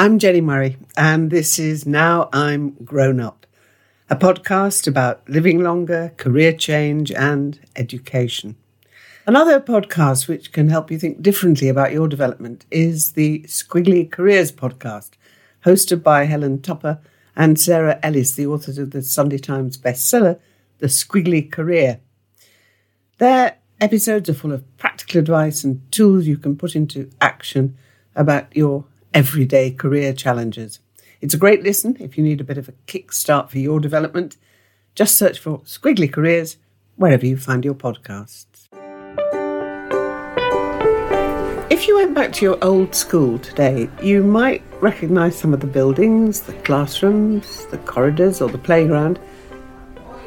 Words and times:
I'm 0.00 0.18
Jenni 0.18 0.42
Murray, 0.42 0.78
and 0.96 1.30
this 1.30 1.58
is 1.58 1.84
Now 1.84 2.30
I'm 2.32 2.70
Grown 2.86 3.20
Up, 3.20 3.46
a 4.08 4.16
podcast 4.16 4.88
about 4.88 5.28
living 5.28 5.62
longer, 5.62 6.14
career 6.16 6.54
change, 6.54 7.12
and 7.12 7.60
education. 7.76 8.56
Another 9.26 9.60
podcast 9.60 10.26
which 10.26 10.52
can 10.52 10.70
help 10.70 10.90
you 10.90 10.98
think 10.98 11.20
differently 11.20 11.68
about 11.68 11.92
your 11.92 12.08
development 12.08 12.64
is 12.70 13.12
the 13.12 13.40
Squiggly 13.40 14.10
Careers 14.10 14.50
podcast, 14.50 15.10
hosted 15.66 16.02
by 16.02 16.24
Helen 16.24 16.62
Tupper 16.62 16.98
and 17.36 17.60
Sarah 17.60 18.00
Ellis, 18.02 18.32
the 18.32 18.46
authors 18.46 18.78
of 18.78 18.92
the 18.92 19.02
Sunday 19.02 19.36
Times 19.36 19.76
bestseller, 19.76 20.40
The 20.78 20.86
Squiggly 20.86 21.52
Career. 21.52 22.00
Their 23.18 23.58
episodes 23.82 24.30
are 24.30 24.34
full 24.34 24.52
of 24.52 24.78
practical 24.78 25.18
advice 25.18 25.62
and 25.62 25.82
tools 25.92 26.26
you 26.26 26.38
can 26.38 26.56
put 26.56 26.74
into 26.74 27.10
action 27.20 27.76
about 28.16 28.56
your 28.56 28.86
everyday 29.12 29.70
career 29.70 30.12
challenges. 30.12 30.80
It's 31.20 31.34
a 31.34 31.38
great 31.38 31.62
listen 31.62 31.96
if 32.00 32.16
you 32.16 32.24
need 32.24 32.40
a 32.40 32.44
bit 32.44 32.58
of 32.58 32.68
a 32.68 32.74
kickstart 32.86 33.50
for 33.50 33.58
your 33.58 33.80
development. 33.80 34.36
Just 34.94 35.16
search 35.16 35.38
for 35.38 35.58
Squiggly 35.60 36.12
Careers 36.12 36.56
wherever 36.96 37.26
you 37.26 37.36
find 37.36 37.64
your 37.64 37.74
podcasts. 37.74 38.68
If 41.70 41.88
you 41.88 41.96
went 41.96 42.14
back 42.14 42.32
to 42.34 42.44
your 42.44 42.62
old 42.62 42.94
school 42.94 43.38
today, 43.38 43.88
you 44.02 44.22
might 44.22 44.62
recognise 44.80 45.38
some 45.38 45.54
of 45.54 45.60
the 45.60 45.66
buildings, 45.66 46.40
the 46.40 46.52
classrooms, 46.64 47.66
the 47.66 47.78
corridors, 47.78 48.40
or 48.40 48.50
the 48.50 48.58
playground. 48.58 49.18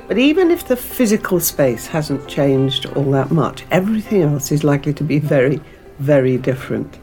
But 0.08 0.18
even 0.18 0.52
if 0.52 0.68
the 0.68 0.76
physical 0.76 1.40
space 1.40 1.86
hasn't 1.86 2.28
changed 2.28 2.88
all 2.88 3.10
that 3.12 3.32
much, 3.32 3.66
everything 3.72 4.24
else 4.24 4.52
is 4.52 4.64
likely 4.64 4.94
to 4.94 5.04
be 5.04 5.20
very, 5.20 5.62
very 6.00 6.38
different. 6.38 6.98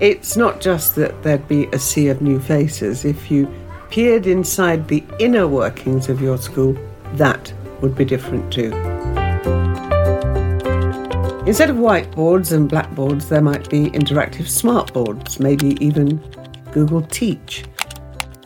It's 0.00 0.36
not 0.36 0.60
just 0.60 0.96
that 0.96 1.22
there'd 1.22 1.46
be 1.46 1.66
a 1.66 1.78
sea 1.78 2.08
of 2.08 2.20
new 2.20 2.40
faces. 2.40 3.04
If 3.04 3.30
you 3.30 3.48
peered 3.90 4.26
inside 4.26 4.88
the 4.88 5.04
inner 5.20 5.46
workings 5.46 6.08
of 6.08 6.20
your 6.20 6.36
school, 6.36 6.76
that 7.14 7.52
would 7.80 7.94
be 7.94 8.04
different 8.04 8.52
too. 8.52 8.72
Instead 11.46 11.70
of 11.70 11.76
whiteboards 11.76 12.52
and 12.52 12.68
blackboards, 12.68 13.28
there 13.28 13.42
might 13.42 13.68
be 13.70 13.90
interactive 13.90 14.46
smartboards, 14.46 15.38
maybe 15.38 15.76
even 15.84 16.16
Google 16.72 17.02
Teach. 17.02 17.64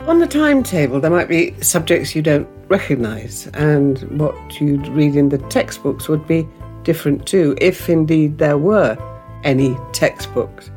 On 0.01 0.19
the 0.19 0.27
timetable, 0.27 1.01
there 1.01 1.11
might 1.11 1.29
be 1.29 1.55
subjects 1.63 2.15
you 2.15 2.23
don't 2.23 2.49
recognise, 2.69 3.47
and 3.55 3.99
what 4.21 4.61
you'd 4.61 4.89
read 4.89 5.17
in 5.17 5.29
the 5.29 5.39
textbooks 5.39 6.09
would 6.09 6.27
be 6.27 6.47
different 6.83 7.27
too, 7.27 7.57
if 7.61 7.89
indeed 7.89 8.37
there 8.37 8.59
were 8.59 8.99
any 9.45 9.77
textbooks. 9.93 10.71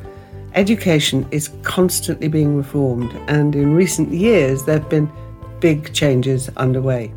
Education 0.53 1.25
is 1.31 1.49
constantly 1.63 2.27
being 2.27 2.57
reformed, 2.57 3.13
and 3.29 3.55
in 3.55 3.73
recent 3.73 4.11
years 4.11 4.65
there 4.65 4.79
have 4.79 4.89
been 4.89 5.09
big 5.61 5.93
changes 5.93 6.49
underway. 6.57 7.07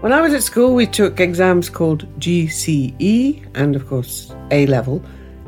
When 0.00 0.14
I 0.14 0.22
was 0.22 0.32
at 0.32 0.42
school, 0.42 0.74
we 0.74 0.86
took 0.86 1.20
exams 1.20 1.68
called 1.68 2.06
GCE 2.18 3.46
and, 3.54 3.76
of 3.76 3.86
course, 3.86 4.34
A 4.50 4.66
level. 4.66 5.02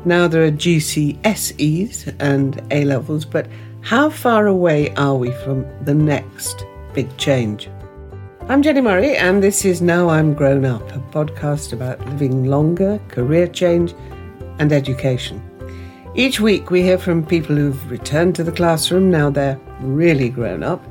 Now 0.05 0.27
there 0.27 0.43
are 0.43 0.51
GCSEs 0.51 2.15
and 2.19 2.61
A 2.69 2.83
levels, 2.83 3.25
but 3.25 3.47
how 3.81 4.11
far 4.11 4.45
away 4.45 4.93
are 4.93 5.15
we 5.15 5.31
from 5.43 5.65
the 5.85 5.95
next 5.95 6.65
big 6.93 7.15
change? 7.17 7.67
I'm 8.47 8.61
Jenni 8.61 8.83
Murray, 8.83 9.15
and 9.15 9.41
this 9.41 9.65
is 9.65 9.81
Now 9.81 10.09
I'm 10.09 10.35
Grown 10.35 10.65
Up, 10.65 10.83
a 10.91 10.99
podcast 10.99 11.73
about 11.73 11.99
living 12.09 12.45
longer, 12.45 12.99
career 13.07 13.47
change, 13.47 13.95
and 14.59 14.71
education. 14.71 15.48
Each 16.15 16.39
week, 16.39 16.71
we 16.71 16.81
hear 16.81 16.97
from 16.97 17.23
people 17.23 17.55
who've 17.55 17.91
returned 17.91 18.35
to 18.35 18.43
the 18.43 18.51
classroom, 18.51 19.11
now 19.11 19.29
they're 19.29 19.59
really 19.79 20.29
grown 20.29 20.63
up, 20.63 20.83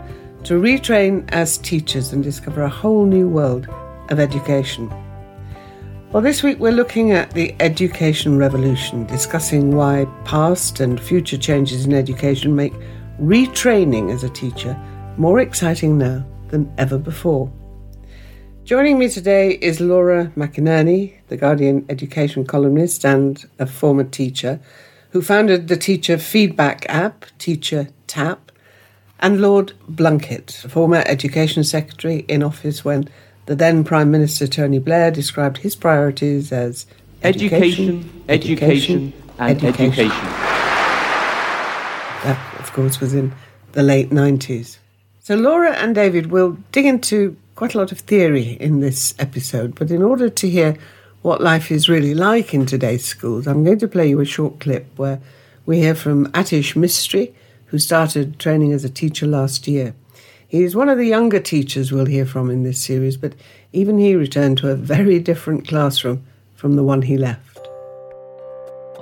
to 0.45 0.61
retrain 0.61 1.29
as 1.33 1.59
teachers 1.59 2.13
and 2.13 2.23
discover 2.23 2.63
a 2.63 2.69
whole 2.69 3.05
new 3.05 3.29
world 3.29 3.67
of 4.11 4.21
education. 4.21 4.89
Well, 6.13 6.23
this 6.23 6.45
week 6.45 6.61
we're 6.61 6.71
looking 6.71 7.11
at 7.11 7.33
the 7.33 7.53
education 7.59 8.39
revolution, 8.39 9.07
discussing 9.07 9.75
why 9.75 10.07
past 10.25 10.79
and 10.79 11.01
future 11.01 11.37
changes 11.37 11.85
in 11.85 11.95
education 11.95 12.55
make 12.55 12.75
retraining 13.21 14.15
as 14.15 14.23
a 14.23 14.31
teacher 14.31 14.81
more 15.17 15.41
exciting 15.41 15.99
now 15.99 16.25
than 16.51 16.73
ever 16.79 16.97
before. 16.97 17.53
Joining 18.63 19.01
me 19.01 19.09
today 19.09 19.59
is 19.61 19.81
Laura 19.81 20.31
McInerney, 20.37 21.15
the 21.27 21.37
Guardian 21.37 21.85
education 21.89 22.47
columnist 22.47 23.05
and 23.05 23.45
a 23.59 23.67
former 23.67 24.05
teacher 24.05 24.61
who 25.11 25.23
founded 25.23 25.69
the 25.69 25.77
teacher 25.77 26.19
feedback 26.19 26.85
app, 26.89 27.27
Teacher 27.39 27.89
Tapp, 28.07 28.53
and 29.21 29.41
Lord 29.41 29.73
Blunkett, 29.91 30.53
former 30.71 31.03
Education 31.07 31.65
Secretary 31.65 32.25
in 32.29 32.43
office 32.43 32.85
when 32.85 33.09
the 33.47 33.57
then 33.57 33.83
Prime 33.83 34.11
Minister 34.11 34.47
Tony 34.47 34.79
Blair 34.79 35.11
described 35.11 35.59
his 35.59 35.75
priorities 35.75 36.53
as 36.53 36.87
education, 37.23 38.25
education, 38.29 39.13
education, 39.13 39.13
and 39.39 39.65
education. 39.65 40.07
education. 40.07 40.27
That, 42.25 42.57
of 42.61 42.73
course, 42.73 43.01
was 43.01 43.15
in 43.15 43.33
the 43.73 43.83
late 43.83 44.11
90s. 44.11 44.79
So, 45.21 45.35
Laura 45.35 45.73
and 45.73 45.95
David 45.95 46.31
will 46.31 46.59
dig 46.73 46.85
into 46.85 47.37
quite 47.55 47.75
a 47.75 47.79
lot 47.79 47.91
of 47.91 48.01
theory 48.01 48.57
in 48.61 48.81
this 48.81 49.15
episode, 49.19 49.75
but 49.75 49.91
in 49.91 50.03
order 50.03 50.29
to 50.29 50.49
hear 50.49 50.77
what 51.23 51.41
life 51.41 51.71
is 51.71 51.89
really 51.89 52.15
like 52.15 52.55
in 52.55 52.65
today's 52.65 53.05
schools, 53.05 53.47
I'm 53.47 53.65
going 53.65 53.79
to 53.81 53.89
play 53.89 54.09
you 54.09 54.21
a 54.21 54.25
short 54.25 54.61
clip 54.61 54.87
where 54.97 55.21
we 55.67 55.79
hear 55.81 55.95
from 55.95 56.27
Atish 56.33 56.75
Mistry, 56.75 57.33
who 57.67 57.79
started 57.79 58.39
training 58.39 58.73
as 58.73 58.85
a 58.85 58.89
teacher 58.89 59.27
last 59.27 59.67
year. 59.67 59.95
He 60.47 60.63
is 60.63 60.75
one 60.75 60.89
of 60.89 60.97
the 60.97 61.07
younger 61.07 61.41
teachers 61.41 61.93
we'll 61.93 62.07
hear 62.07 62.25
from 62.25 62.51
in 62.51 62.63
this 62.63 62.83
series, 62.83 63.17
but 63.17 63.35
even 63.73 63.99
he 63.99 64.15
returned 64.15 64.59
to 64.59 64.71
a 64.71 64.77
very 64.77 65.19
different 65.19 65.69
classroom 65.69 66.25
from 66.55 66.77
the 66.77 66.85
one 66.85 67.03
he 67.03 67.19
left. 67.19 67.59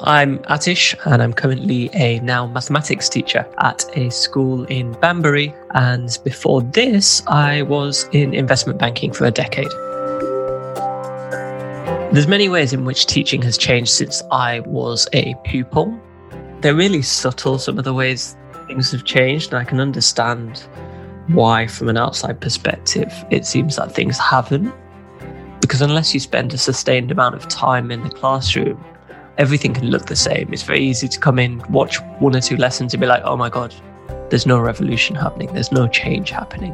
I'm 0.00 0.38
Atish, 0.40 0.94
and 1.06 1.22
I'm 1.22 1.32
currently 1.32 1.88
a 1.94 2.18
now 2.20 2.46
mathematics 2.46 3.08
teacher 3.08 3.46
at 3.58 3.84
a 3.96 4.10
school 4.10 4.64
in 4.64 4.92
Banbury. 5.00 5.54
And 5.70 6.18
before 6.24 6.62
this, 6.62 7.22
I 7.28 7.62
was 7.62 8.08
in 8.12 8.34
investment 8.34 8.78
banking 8.78 9.12
for 9.12 9.24
a 9.24 9.30
decade. 9.30 9.72
There's 12.12 12.28
many 12.28 12.48
ways 12.48 12.72
in 12.72 12.84
which 12.84 13.06
teaching 13.06 13.42
has 13.42 13.58
changed 13.58 13.90
since 13.90 14.22
I 14.30 14.60
was 14.60 15.06
a 15.12 15.34
pupil. 15.44 16.00
They're 16.60 16.74
really 16.74 17.02
subtle, 17.02 17.58
some 17.58 17.78
of 17.78 17.84
the 17.84 17.92
ways 17.92 18.36
things 18.68 18.92
have 18.92 19.04
changed, 19.04 19.52
and 19.52 19.58
I 19.58 19.64
can 19.64 19.80
understand 19.80 20.66
why, 21.28 21.66
from 21.66 21.88
an 21.88 21.96
outside 21.96 22.40
perspective, 22.40 23.12
it 23.30 23.44
seems 23.44 23.76
that 23.76 23.92
things 23.92 24.18
haven't. 24.18 24.72
Because 25.60 25.82
unless 25.82 26.14
you 26.14 26.20
spend 26.20 26.54
a 26.54 26.58
sustained 26.58 27.10
amount 27.10 27.34
of 27.34 27.48
time 27.48 27.90
in 27.90 28.02
the 28.02 28.10
classroom, 28.10 28.82
everything 29.36 29.74
can 29.74 29.90
look 29.90 30.06
the 30.06 30.16
same. 30.16 30.52
It's 30.52 30.62
very 30.62 30.82
easy 30.82 31.08
to 31.08 31.18
come 31.18 31.38
in, 31.38 31.62
watch 31.70 32.00
one 32.20 32.34
or 32.34 32.40
two 32.40 32.56
lessons, 32.56 32.94
and 32.94 33.00
be 33.00 33.06
like, 33.06 33.24
oh 33.24 33.36
my 33.36 33.50
God, 33.50 33.74
there's 34.30 34.46
no 34.46 34.58
revolution 34.58 35.16
happening, 35.16 35.52
there's 35.52 35.72
no 35.72 35.88
change 35.88 36.30
happening. 36.30 36.72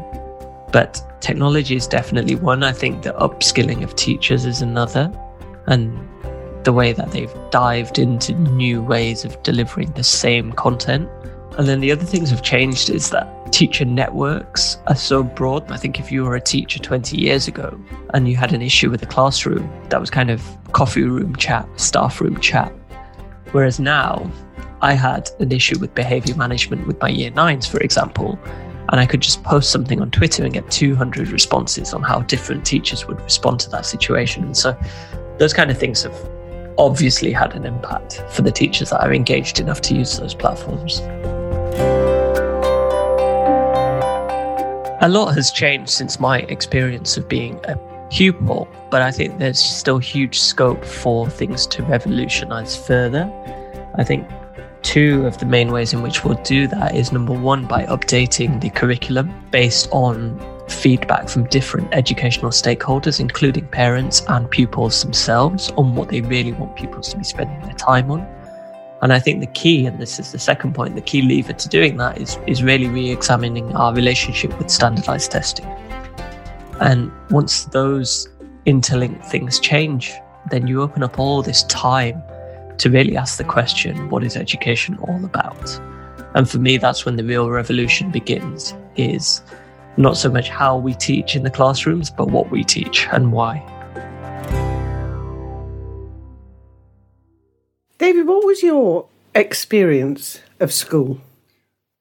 But 0.73 1.01
technology 1.21 1.77
is 1.77 1.87
definitely 1.87 2.35
one. 2.35 2.65
I 2.65 2.73
think 2.73 3.03
the 3.03 3.13
upskilling 3.13 3.83
of 3.83 3.95
teachers 3.95 4.45
is 4.45 4.63
another 4.63 5.13
and 5.67 5.97
the 6.65 6.73
way 6.73 6.93
that 6.93 7.11
they've 7.11 7.33
dived 7.51 7.99
into 7.99 8.33
new 8.33 8.83
ways 8.83 9.25
of 9.25 9.41
delivering 9.43 9.93
the 9.93 10.03
same 10.03 10.53
content. 10.53 11.09
And 11.59 11.69
then 11.69 11.81
the 11.81 11.93
other 11.93 12.05
things 12.05 12.31
have 12.31 12.43
changed 12.43 12.89
is 12.89 13.11
that 13.11 13.53
teacher 13.53 13.85
networks 13.85 14.79
are 14.87 14.97
so 14.97 15.23
broad. 15.23 15.71
I 15.71 15.77
think 15.77 16.01
if 16.01 16.11
you 16.11 16.25
were 16.25 16.37
a 16.37 16.41
teacher 16.41 16.79
20 16.79 17.19
years 17.19 17.47
ago 17.47 17.79
and 18.15 18.29
you 18.29 18.37
had 18.37 18.55
an 18.55 18.63
issue 18.63 18.91
with 18.91 19.03
a 19.03 19.07
classroom, 19.07 19.71
that 19.91 20.01
was 20.01 20.09
kind 20.09 20.31
of 20.31 20.43
coffee 20.73 21.03
room 21.03 21.37
chat, 21.37 21.69
staff 21.79 22.21
room 22.21 22.41
chat. 22.41 22.73
Whereas 23.51 23.79
now, 23.79 24.31
I 24.81 24.95
had 24.95 25.31
an 25.39 25.53
issue 25.53 25.79
with 25.79 25.95
behavior 25.95 26.35
management 26.35 26.87
with 26.87 26.99
my 27.01 27.09
year 27.09 27.31
nines, 27.31 27.67
for 27.67 27.79
example, 27.81 28.39
and 28.91 29.01
I 29.01 29.07
could 29.07 29.21
just 29.21 29.43
post 29.45 29.71
something 29.71 30.01
on 30.01 30.11
Twitter 30.11 30.45
and 30.45 30.53
get 30.53 30.71
200 30.71 31.29
responses 31.29 31.95
on 31.95 32.03
how 32.03 32.21
different 32.21 32.67
teachers 32.67 33.07
would 33.07 33.21
respond 33.21 33.61
to 33.61 33.71
that 33.71 33.87
situation. 33.87 34.45
And 34.45 34.57
so 34.57 34.77
those 35.39 35.53
kind 35.53 35.71
of 35.71 35.79
things 35.79 36.03
have 36.03 36.15
obviously 36.79 37.33
had 37.33 37.55
an 37.55 37.65
impact 37.65 38.23
for 38.31 38.43
the 38.43 38.51
teachers 38.51 38.91
that 38.91 39.01
are 39.01 39.13
engaged 39.13 39.61
enough 39.61 39.81
to 39.83 39.95
use 39.95 40.19
those 40.19 40.35
platforms. 40.35 41.01
A 45.01 45.09
lot 45.09 45.35
has 45.35 45.51
changed 45.51 45.91
since 45.91 46.21
my 46.21 46.41
experience 46.41 47.17
of 47.17 47.29
being 47.29 47.59
a 47.65 47.77
pupil, 48.11 48.69
but 48.91 49.03
I 49.03 49.11
think 49.11 49.39
there's 49.39 49.59
still 49.59 49.99
huge 49.99 50.39
scope 50.39 50.85
for 50.85 51.29
things 51.29 51.67
to 51.69 51.83
revolutionize 51.83 52.77
further. 52.77 53.31
I 53.97 54.05
think 54.05 54.29
two 54.83 55.27
of 55.27 55.39
the 55.39 55.47
main 55.47 55.73
ways 55.73 55.93
in 55.93 56.03
which 56.03 56.25
we'll 56.25 56.43
do 56.43 56.67
that 56.67 56.95
is 56.95 57.13
number 57.13 57.33
one, 57.33 57.67
by 57.67 57.85
updating 57.87 58.61
the 58.61 58.71
curriculum 58.71 59.33
based 59.51 59.89
on 59.93 60.41
feedback 60.69 61.29
from 61.29 61.45
different 61.47 61.89
educational 61.93 62.51
stakeholders, 62.51 63.21
including 63.21 63.67
parents 63.69 64.23
and 64.29 64.51
pupils 64.51 65.03
themselves, 65.03 65.71
on 65.73 65.95
what 65.95 66.09
they 66.09 66.21
really 66.21 66.53
want 66.53 66.77
pupils 66.77 67.11
to 67.11 67.19
be 67.19 67.25
spending 67.25 67.61
their 67.61 67.75
time 67.75 68.11
on. 68.11 68.21
And 69.03 69.13
I 69.13 69.19
think 69.19 69.41
the 69.41 69.49
key, 69.49 69.87
and 69.87 70.01
this 70.01 70.21
is 70.21 70.31
the 70.31 70.39
second 70.39 70.75
point, 70.75 70.95
the 70.95 71.01
key 71.01 71.23
lever 71.23 71.53
to 71.53 71.69
doing 71.69 71.97
that 71.97 72.21
is, 72.21 72.39
is 72.47 72.63
really 72.63 72.89
re 72.89 73.11
examining 73.11 73.75
our 73.75 73.93
relationship 73.95 74.57
with 74.59 74.71
standardized 74.71 75.31
testing. 75.33 75.67
And 76.81 77.11
once 77.31 77.65
those 77.67 78.29
interlinked 78.65 79.25
things 79.27 79.59
change, 79.59 80.13
then 80.51 80.67
you 80.67 80.83
open 80.83 81.03
up 81.03 81.19
all 81.19 81.43
this 81.43 81.65
time 81.65 82.23
to 82.83 82.91
really 82.91 83.17
ask 83.17 83.39
the 83.39 83.45
question 83.45 84.11
what 84.11 84.25
is 84.25 84.37
education 84.37 84.99
all 85.03 85.25
about? 85.25 85.81
And 86.35 86.51
for 86.51 86.59
me, 86.59 86.79
that's 86.79 87.05
when 87.05 87.15
the 87.15 87.23
real 87.23 87.49
revolution 87.49 88.11
begins, 88.11 88.75
is 88.97 89.41
not 89.97 90.17
so 90.17 90.29
much 90.29 90.49
how 90.49 90.79
we 90.79 90.95
teach 90.95 91.37
in 91.37 91.45
the 91.45 91.51
classrooms, 91.51 92.11
but 92.11 92.33
what 92.33 92.51
we 92.51 92.65
teach 92.65 93.07
and 93.13 93.31
why. 93.31 93.63
David, 97.99 98.27
what 98.27 98.45
was 98.45 98.65
your 98.65 99.07
experience 99.33 100.41
of 100.59 100.73
school? 100.73 101.21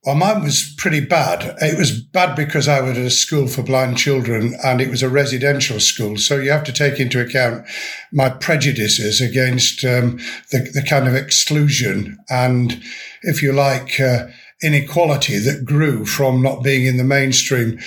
Well, 0.03 0.15
mine 0.15 0.41
was 0.41 0.73
pretty 0.77 1.01
bad. 1.01 1.55
It 1.61 1.77
was 1.77 2.01
bad 2.01 2.35
because 2.35 2.67
I 2.67 2.81
was 2.81 2.97
at 2.97 3.05
a 3.05 3.11
school 3.11 3.47
for 3.47 3.61
blind 3.61 3.99
children 3.99 4.55
and 4.63 4.81
it 4.81 4.89
was 4.89 5.03
a 5.03 5.09
residential 5.09 5.79
school. 5.79 6.17
So 6.17 6.37
you 6.37 6.49
have 6.49 6.63
to 6.63 6.73
take 6.73 6.99
into 6.99 7.21
account 7.21 7.67
my 8.11 8.29
prejudices 8.29 9.21
against 9.21 9.85
um, 9.85 10.17
the, 10.49 10.71
the, 10.73 10.83
kind 10.89 11.07
of 11.07 11.13
exclusion 11.13 12.17
and, 12.31 12.81
if 13.21 13.43
you 13.43 13.53
like, 13.53 13.99
uh, 13.99 14.25
inequality 14.63 15.37
that 15.37 15.65
grew 15.65 16.03
from 16.03 16.41
not 16.41 16.63
being 16.63 16.87
in 16.87 16.97
the 16.97 17.03
mainstream. 17.03 17.79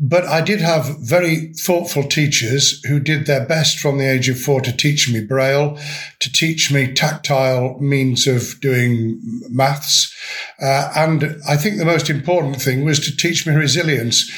But 0.00 0.26
I 0.26 0.42
did 0.42 0.60
have 0.60 0.96
very 1.00 1.52
thoughtful 1.54 2.04
teachers 2.04 2.80
who 2.84 3.00
did 3.00 3.26
their 3.26 3.44
best 3.44 3.80
from 3.80 3.98
the 3.98 4.08
age 4.08 4.28
of 4.28 4.40
four 4.40 4.60
to 4.60 4.76
teach 4.76 5.12
me 5.12 5.20
Braille, 5.20 5.76
to 6.20 6.32
teach 6.32 6.70
me 6.70 6.92
tactile 6.92 7.76
means 7.80 8.28
of 8.28 8.60
doing 8.60 9.20
maths. 9.50 10.14
Uh, 10.62 10.92
and 10.94 11.40
I 11.48 11.56
think 11.56 11.78
the 11.78 11.84
most 11.84 12.08
important 12.08 12.62
thing 12.62 12.84
was 12.84 13.00
to 13.00 13.16
teach 13.16 13.44
me 13.44 13.54
resilience 13.54 14.30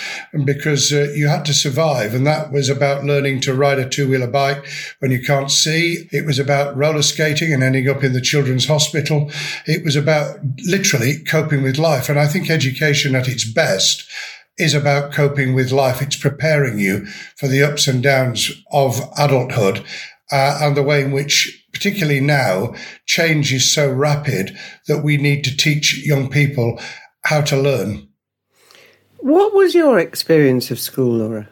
because 0.47 0.95
uh, 0.95 1.13
you 1.15 1.29
had 1.29 1.45
to 1.45 1.55
survive. 1.55 2.15
And 2.15 2.27
that 2.27 2.53
was 2.53 2.71
about 2.71 3.05
learning 3.05 3.41
to 3.43 3.55
ride 3.55 3.79
a 3.79 3.87
two 3.87 4.09
wheeler 4.09 4.29
bike 4.29 4.67
when 5.01 5.11
you 5.11 5.23
can't 5.23 5.51
see. 5.51 6.09
It 6.11 6.25
was 6.25 6.39
about 6.39 6.75
roller 6.75 7.03
skating 7.03 7.53
and 7.53 7.63
ending 7.63 7.87
up 7.87 8.03
in 8.03 8.15
the 8.15 8.23
children's 8.23 8.67
hospital. 8.67 9.31
It 9.67 9.85
was 9.85 9.95
about 9.95 10.39
literally 10.65 11.23
coping 11.25 11.63
with 11.63 11.77
life. 11.77 12.09
And 12.09 12.19
I 12.19 12.29
think 12.29 12.49
education 12.49 13.15
at 13.15 13.29
its 13.29 13.45
best 13.45 14.09
is 14.59 14.75
about 14.75 15.13
coping 15.13 15.55
with 15.55 15.73
life. 15.73 16.03
It's 16.03 16.17
preparing 16.17 16.79
you 16.79 17.07
for 17.37 17.49
the 17.49 17.63
ups 17.63 17.87
and 17.89 18.03
downs 18.03 18.51
of 18.73 19.01
adulthood 19.19 19.85
uh, 20.33 20.59
and 20.61 20.77
the 20.77 20.83
way 20.83 21.03
in 21.03 21.13
which, 21.13 21.67
particularly 21.73 22.21
now, 22.21 22.75
change 23.07 23.53
is 23.53 23.73
so 23.73 23.91
rapid 23.91 24.57
that 24.87 25.03
we 25.03 25.17
need 25.17 25.45
to 25.45 25.57
teach 25.57 26.05
young 26.07 26.29
people 26.29 26.81
how 27.25 27.41
to 27.43 27.61
learn. 27.61 28.09
What 29.19 29.55
was 29.55 29.75
your 29.75 29.99
experience 29.99 30.71
of 30.71 30.79
school, 30.79 31.19
Laura? 31.19 31.49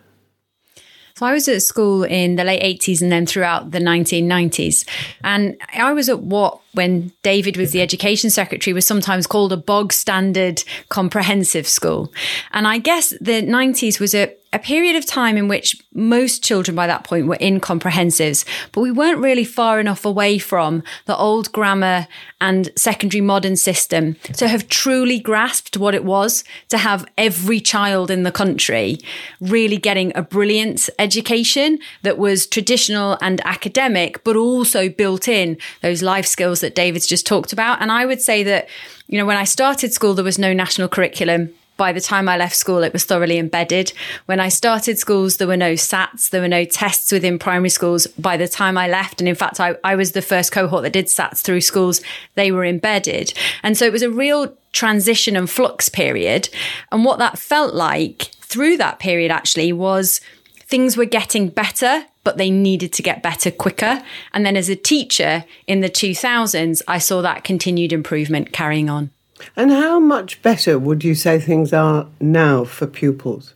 So 1.17 1.27
I 1.27 1.33
was 1.33 1.49
at 1.49 1.63
school 1.63 2.05
in 2.05 2.37
the 2.37 2.45
late 2.45 2.63
80s 2.63 3.03
and 3.03 3.11
then 3.11 3.27
throughout 3.27 3.73
the 3.73 3.81
1990s. 3.81 4.89
And 5.25 5.61
I 5.75 5.93
was 5.93 6.09
at 6.09 6.21
what, 6.21 6.61
when 6.79 7.11
David 7.25 7.57
was 7.57 7.73
the 7.73 7.83
education 7.83 8.31
secretary, 8.31 8.73
was 8.73 8.87
sometimes 8.87 9.27
called 9.27 9.53
a 9.53 9.57
bog 9.57 9.93
standard 9.93 10.63
comprehensive 10.91 11.67
school. 11.67 12.13
And 12.53 12.69
I 12.69 12.79
guess 12.79 13.13
the 13.21 13.43
90s 13.43 13.99
was 13.99 14.15
a 14.15 14.33
a 14.53 14.59
period 14.59 14.97
of 14.97 15.05
time 15.05 15.37
in 15.37 15.47
which 15.47 15.77
most 15.93 16.43
children 16.43 16.75
by 16.75 16.87
that 16.87 17.05
point 17.05 17.27
were 17.27 17.37
in 17.37 17.61
comprehensives, 17.61 18.47
but 18.73 18.81
we 18.81 18.91
weren't 18.91 19.19
really 19.19 19.45
far 19.45 19.79
enough 19.79 20.07
away 20.07 20.39
from 20.39 20.83
the 21.05 21.17
old 21.17 21.53
grammar 21.53 22.07
and 22.41 22.71
secondary 22.75 23.21
modern 23.21 23.57
system 23.57 24.15
to 24.35 24.49
have 24.49 24.69
truly 24.69 25.19
grasped 25.19 25.77
what 25.77 25.95
it 25.95 26.05
was 26.05 26.45
to 26.69 26.79
have 26.79 27.07
every 27.19 27.61
child 27.61 28.11
in 28.11 28.23
the 28.23 28.33
country 28.33 28.99
really 29.41 29.77
getting 29.77 30.13
a 30.15 30.23
brilliant 30.23 30.89
education 30.99 31.79
that 32.03 32.17
was 32.17 32.47
traditional 32.47 33.19
and 33.21 33.43
academic, 33.45 34.23
but 34.25 34.37
also 34.37 34.89
built 34.89 35.29
in 35.29 35.59
those 35.83 36.03
life 36.03 36.27
skills 36.27 36.61
that 36.61 36.68
David's 36.75 37.07
just 37.07 37.27
talked 37.27 37.53
about. 37.53 37.81
And 37.83 37.91
I 37.91 38.07
would 38.07 38.21
say 38.21 38.43
that, 38.45 38.69
you 39.07 39.19
know, 39.19 39.27
when 39.27 39.37
I 39.37 39.45
started 39.45 39.93
school, 39.93 40.15
there 40.15 40.25
was 40.25 40.39
no 40.39 40.53
national 40.53 40.89
curriculum 40.89 41.55
by 41.79 41.93
the 41.93 42.01
time 42.01 42.29
I 42.29 42.37
left 42.37 42.57
school, 42.57 42.83
it 42.83 42.93
was 42.93 43.05
thoroughly 43.05 43.39
embedded. 43.39 43.93
When 44.27 44.41
I 44.41 44.49
started 44.49 44.99
schools, 44.99 45.37
there 45.37 45.47
were 45.47 45.57
no 45.57 45.75
SATs, 45.75 46.29
there 46.29 46.43
were 46.43 46.49
no 46.49 46.65
tests 46.65 47.13
within 47.13 47.39
primary 47.39 47.71
schools. 47.71 48.07
By 48.19 48.37
the 48.37 48.49
time 48.49 48.77
I 48.77 48.89
left, 48.89 49.21
and 49.21 49.29
in 49.29 49.37
fact, 49.37 49.61
I, 49.61 49.77
I 49.85 49.95
was 49.95 50.13
the 50.13 50.21
first 50.21 50.51
cohort 50.51 50.83
that 50.83 50.93
did 50.93 51.07
SATs 51.07 51.41
through 51.41 51.61
schools, 51.63 52.03
they 52.35 52.51
were 52.51 52.65
embedded. 52.65 53.33
And 53.63 53.79
so 53.79 53.87
it 53.87 53.93
was 53.93 54.03
a 54.03 54.11
real 54.11 54.55
transition 54.73 55.37
and 55.37 55.49
flux 55.49 55.89
period. 55.89 56.49
And 56.91 57.05
what 57.05 57.21
that 57.21 57.39
felt 57.39 57.75
like 57.75 58.33
through 58.41 58.77
that 58.79 58.99
period 58.99 59.31
actually 59.31 59.73
was 59.73 60.21
things 60.69 60.97
were 60.97 61.07
getting 61.07 61.49
better, 61.49 62.05
but 62.25 62.37
they 62.37 62.51
needed 62.51 62.93
to 62.93 63.03
get 63.03 63.23
better 63.23 63.51
quicker. 63.51 64.03
And 64.33 64.45
then 64.45 64.57
as 64.57 64.69
a 64.69 64.77
teacher 64.77 65.45
in 65.67 65.81
the 65.81 65.89
2000s, 65.89 66.83
I 66.87 66.99
saw 66.99 67.23
that 67.23 67.43
continued 67.43 67.93
improvement 67.93 68.53
carrying 68.53 68.91
on. 68.91 69.11
And 69.57 69.71
how 69.71 69.99
much 69.99 70.43
better 70.43 70.79
would 70.79 71.03
you 71.05 71.15
say 71.15 71.39
things 71.39 71.73
are 71.73 72.07
now 72.21 72.65
for 72.65 72.87
pupils? 72.87 73.55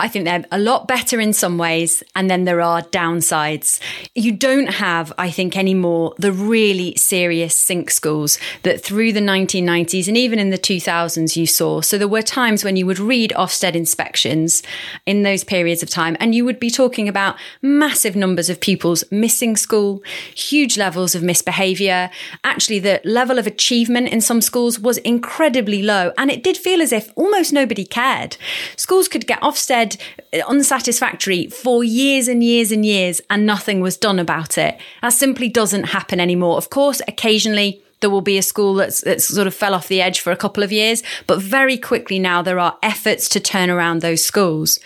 I 0.00 0.08
think 0.08 0.24
they're 0.24 0.44
a 0.50 0.58
lot 0.58 0.88
better 0.88 1.20
in 1.20 1.32
some 1.32 1.56
ways, 1.56 2.02
and 2.16 2.28
then 2.28 2.44
there 2.44 2.60
are 2.60 2.82
downsides. 2.82 3.78
You 4.14 4.32
don't 4.32 4.66
have, 4.66 5.12
I 5.16 5.30
think, 5.30 5.56
anymore 5.56 6.14
the 6.18 6.32
really 6.32 6.96
serious 6.96 7.56
sink 7.56 7.92
schools 7.92 8.36
that 8.64 8.82
through 8.82 9.12
the 9.12 9.20
1990s 9.20 10.08
and 10.08 10.16
even 10.16 10.40
in 10.40 10.50
the 10.50 10.58
2000s 10.58 11.36
you 11.36 11.46
saw. 11.46 11.80
So 11.80 11.96
there 11.96 12.08
were 12.08 12.22
times 12.22 12.64
when 12.64 12.74
you 12.74 12.86
would 12.86 12.98
read 12.98 13.32
Ofsted 13.36 13.76
inspections 13.76 14.64
in 15.06 15.22
those 15.22 15.44
periods 15.44 15.80
of 15.80 15.90
time, 15.90 16.16
and 16.18 16.34
you 16.34 16.44
would 16.44 16.58
be 16.58 16.70
talking 16.70 17.08
about 17.08 17.36
massive 17.62 18.16
numbers 18.16 18.50
of 18.50 18.60
pupils 18.60 19.04
missing 19.12 19.56
school, 19.56 20.02
huge 20.34 20.76
levels 20.76 21.14
of 21.14 21.22
misbehaviour. 21.22 22.10
Actually, 22.42 22.80
the 22.80 23.00
level 23.04 23.38
of 23.38 23.46
achievement 23.46 24.08
in 24.08 24.20
some 24.20 24.40
schools 24.40 24.80
was 24.80 24.98
incredibly 24.98 25.82
low, 25.82 26.12
and 26.18 26.32
it 26.32 26.42
did 26.42 26.56
feel 26.56 26.82
as 26.82 26.92
if 26.92 27.12
almost 27.14 27.52
nobody 27.52 27.84
cared. 27.84 28.36
Schools 28.76 29.06
could 29.06 29.28
get 29.28 29.40
Ofsted 29.40 29.83
said 29.84 30.02
uh, 30.32 30.44
unsatisfactory 30.48 31.48
for 31.48 31.84
years 31.84 32.28
and 32.28 32.42
years 32.42 32.72
and 32.72 32.84
years, 32.84 33.20
and 33.30 33.46
nothing 33.46 33.80
was 33.80 33.96
done 33.96 34.18
about 34.18 34.58
it. 34.58 34.78
That 35.02 35.10
simply 35.10 35.48
doesn't 35.48 35.84
happen 35.84 36.20
anymore. 36.20 36.56
Of 36.56 36.70
course, 36.70 37.00
occasionally 37.08 37.82
there 38.00 38.10
will 38.10 38.20
be 38.20 38.38
a 38.38 38.42
school 38.42 38.74
that's, 38.74 39.00
that's 39.00 39.24
sort 39.24 39.46
of 39.46 39.54
fell 39.54 39.74
off 39.74 39.88
the 39.88 40.02
edge 40.02 40.20
for 40.20 40.32
a 40.32 40.36
couple 40.36 40.62
of 40.62 40.72
years, 40.72 41.02
but 41.26 41.40
very 41.40 41.78
quickly 41.78 42.18
now 42.18 42.42
there 42.42 42.58
are 42.58 42.76
efforts 42.82 43.28
to 43.30 43.40
turn 43.40 43.70
around 43.70 44.00
those 44.00 44.24
schools. 44.24 44.78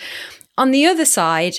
On 0.56 0.70
the 0.70 0.86
other 0.86 1.04
side, 1.04 1.56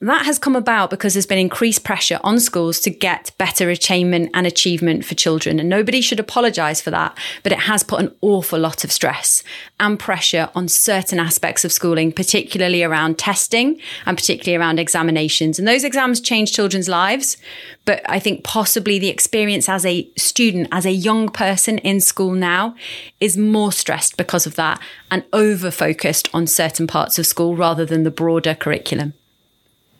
that 0.00 0.24
has 0.24 0.38
come 0.38 0.56
about 0.56 0.88
because 0.88 1.12
there's 1.12 1.26
been 1.26 1.38
increased 1.38 1.84
pressure 1.84 2.18
on 2.24 2.40
schools 2.40 2.80
to 2.80 2.90
get 2.90 3.32
better 3.36 3.68
attainment 3.68 4.30
and 4.32 4.46
achievement 4.46 5.04
for 5.04 5.14
children. 5.14 5.60
And 5.60 5.68
nobody 5.68 6.00
should 6.00 6.18
apologise 6.18 6.80
for 6.80 6.90
that, 6.90 7.16
but 7.42 7.52
it 7.52 7.60
has 7.60 7.82
put 7.82 8.00
an 8.00 8.14
awful 8.22 8.58
lot 8.58 8.82
of 8.82 8.90
stress 8.90 9.42
and 9.78 9.98
pressure 9.98 10.48
on 10.54 10.68
certain 10.68 11.20
aspects 11.20 11.66
of 11.66 11.72
schooling, 11.72 12.12
particularly 12.12 12.82
around 12.82 13.18
testing 13.18 13.78
and 14.06 14.16
particularly 14.16 14.56
around 14.56 14.78
examinations. 14.78 15.58
And 15.58 15.68
those 15.68 15.84
exams 15.84 16.22
change 16.22 16.54
children's 16.54 16.88
lives. 16.88 17.36
But 17.84 18.00
I 18.08 18.18
think 18.18 18.42
possibly 18.42 18.98
the 18.98 19.08
experience 19.08 19.68
as 19.68 19.84
a 19.84 20.10
student, 20.16 20.68
as 20.72 20.86
a 20.86 20.92
young 20.92 21.28
person 21.28 21.76
in 21.78 22.00
school 22.00 22.32
now, 22.32 22.74
is 23.20 23.36
more 23.36 23.70
stressed 23.70 24.16
because 24.16 24.46
of 24.46 24.56
that 24.56 24.80
and 25.10 25.24
over 25.34 25.70
focused 25.70 26.30
on 26.32 26.46
certain 26.46 26.86
parts 26.86 27.18
of 27.18 27.26
school 27.26 27.54
rather 27.54 27.84
than 27.84 28.04
the 28.04 28.10
broader 28.10 28.54
curriculum. 28.54 29.12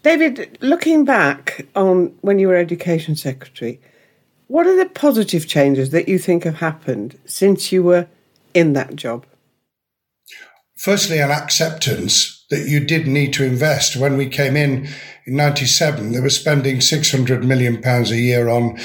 David, 0.03 0.59
looking 0.61 1.05
back 1.05 1.67
on 1.77 2.15
when 2.23 2.39
you 2.39 2.49
were 2.49 2.57
Education 2.57 3.17
Secretary, 3.17 3.81
what 4.47 4.67
are 4.67 4.77
the 4.77 4.89
positive 4.89 5.47
changes 5.47 5.91
that 5.91 6.09
you 6.09 6.19
think 6.19 6.45
have 6.45 6.57
happened 6.57 7.19
since 7.27 7.71
you 7.71 7.83
were 7.83 8.09
in 8.55 8.73
that 8.73 8.97
job? 8.97 9.27
Firstly, 10.77 11.19
an 11.19 11.31
acceptance 11.31 12.47
that 12.49 12.67
you 12.67 12.81
did 12.81 13.07
need 13.07 13.35
to 13.35 13.45
invest. 13.45 13.97
When 13.97 14.17
we 14.17 14.27
came 14.27 14.57
in 14.57 14.89
in 15.27 15.37
97, 15.37 16.13
they 16.13 16.21
were 16.21 16.31
spending 16.31 16.81
600 16.81 17.45
million 17.45 17.83
pounds 17.83 18.11
a 18.11 18.17
year 18.17 18.49
on 18.49 18.79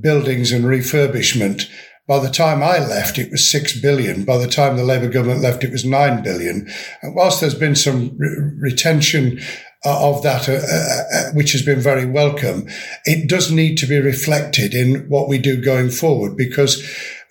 buildings 0.00 0.52
and 0.52 0.64
refurbishment. 0.64 1.68
By 2.06 2.20
the 2.20 2.30
time 2.30 2.62
I 2.62 2.78
left, 2.78 3.18
it 3.18 3.30
was 3.30 3.50
6 3.50 3.80
billion. 3.80 4.24
By 4.24 4.38
the 4.38 4.48
time 4.48 4.76
the 4.76 4.84
Labour 4.84 5.08
government 5.08 5.42
left, 5.42 5.64
it 5.64 5.72
was 5.72 5.84
9 5.84 6.22
billion. 6.22 6.68
And 7.02 7.14
whilst 7.14 7.40
there's 7.40 7.54
been 7.54 7.76
some 7.76 8.16
re- 8.16 8.52
retention 8.70 9.40
uh, 9.84 10.10
of 10.10 10.22
that, 10.22 10.48
uh, 10.48 10.52
uh, 10.52 11.02
uh, 11.12 11.32
which 11.32 11.52
has 11.52 11.62
been 11.62 11.80
very 11.80 12.04
welcome. 12.04 12.68
It 13.04 13.28
does 13.28 13.50
need 13.50 13.76
to 13.78 13.86
be 13.86 13.98
reflected 13.98 14.74
in 14.74 15.08
what 15.08 15.28
we 15.28 15.38
do 15.38 15.60
going 15.60 15.90
forward 15.90 16.36
because 16.36 16.82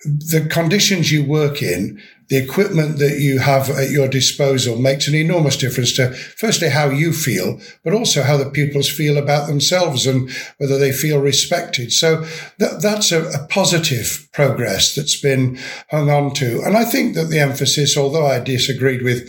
the 0.04 0.46
conditions 0.50 1.12
you 1.12 1.24
work 1.24 1.62
in, 1.62 2.00
the 2.28 2.36
equipment 2.36 2.98
that 2.98 3.18
you 3.18 3.40
have 3.40 3.68
at 3.70 3.90
your 3.90 4.08
disposal 4.08 4.76
makes 4.80 5.08
an 5.08 5.14
enormous 5.14 5.56
difference 5.56 5.92
to, 5.94 6.12
firstly, 6.12 6.70
how 6.70 6.88
you 6.88 7.12
feel, 7.12 7.60
but 7.84 7.92
also 7.92 8.22
how 8.22 8.36
the 8.36 8.48
pupils 8.48 8.88
feel 8.88 9.18
about 9.18 9.48
themselves 9.48 10.06
and 10.06 10.30
whether 10.58 10.78
they 10.78 10.92
feel 10.92 11.20
respected. 11.20 11.92
So 11.92 12.24
that, 12.58 12.80
that's 12.80 13.10
a, 13.10 13.28
a 13.30 13.46
positive 13.48 14.28
progress 14.32 14.94
that's 14.94 15.20
been 15.20 15.58
hung 15.90 16.08
on 16.08 16.32
to. 16.34 16.62
And 16.62 16.76
I 16.76 16.84
think 16.84 17.14
that 17.16 17.30
the 17.30 17.40
emphasis, 17.40 17.96
although 17.96 18.26
I 18.26 18.38
disagreed 18.38 19.02
with 19.02 19.28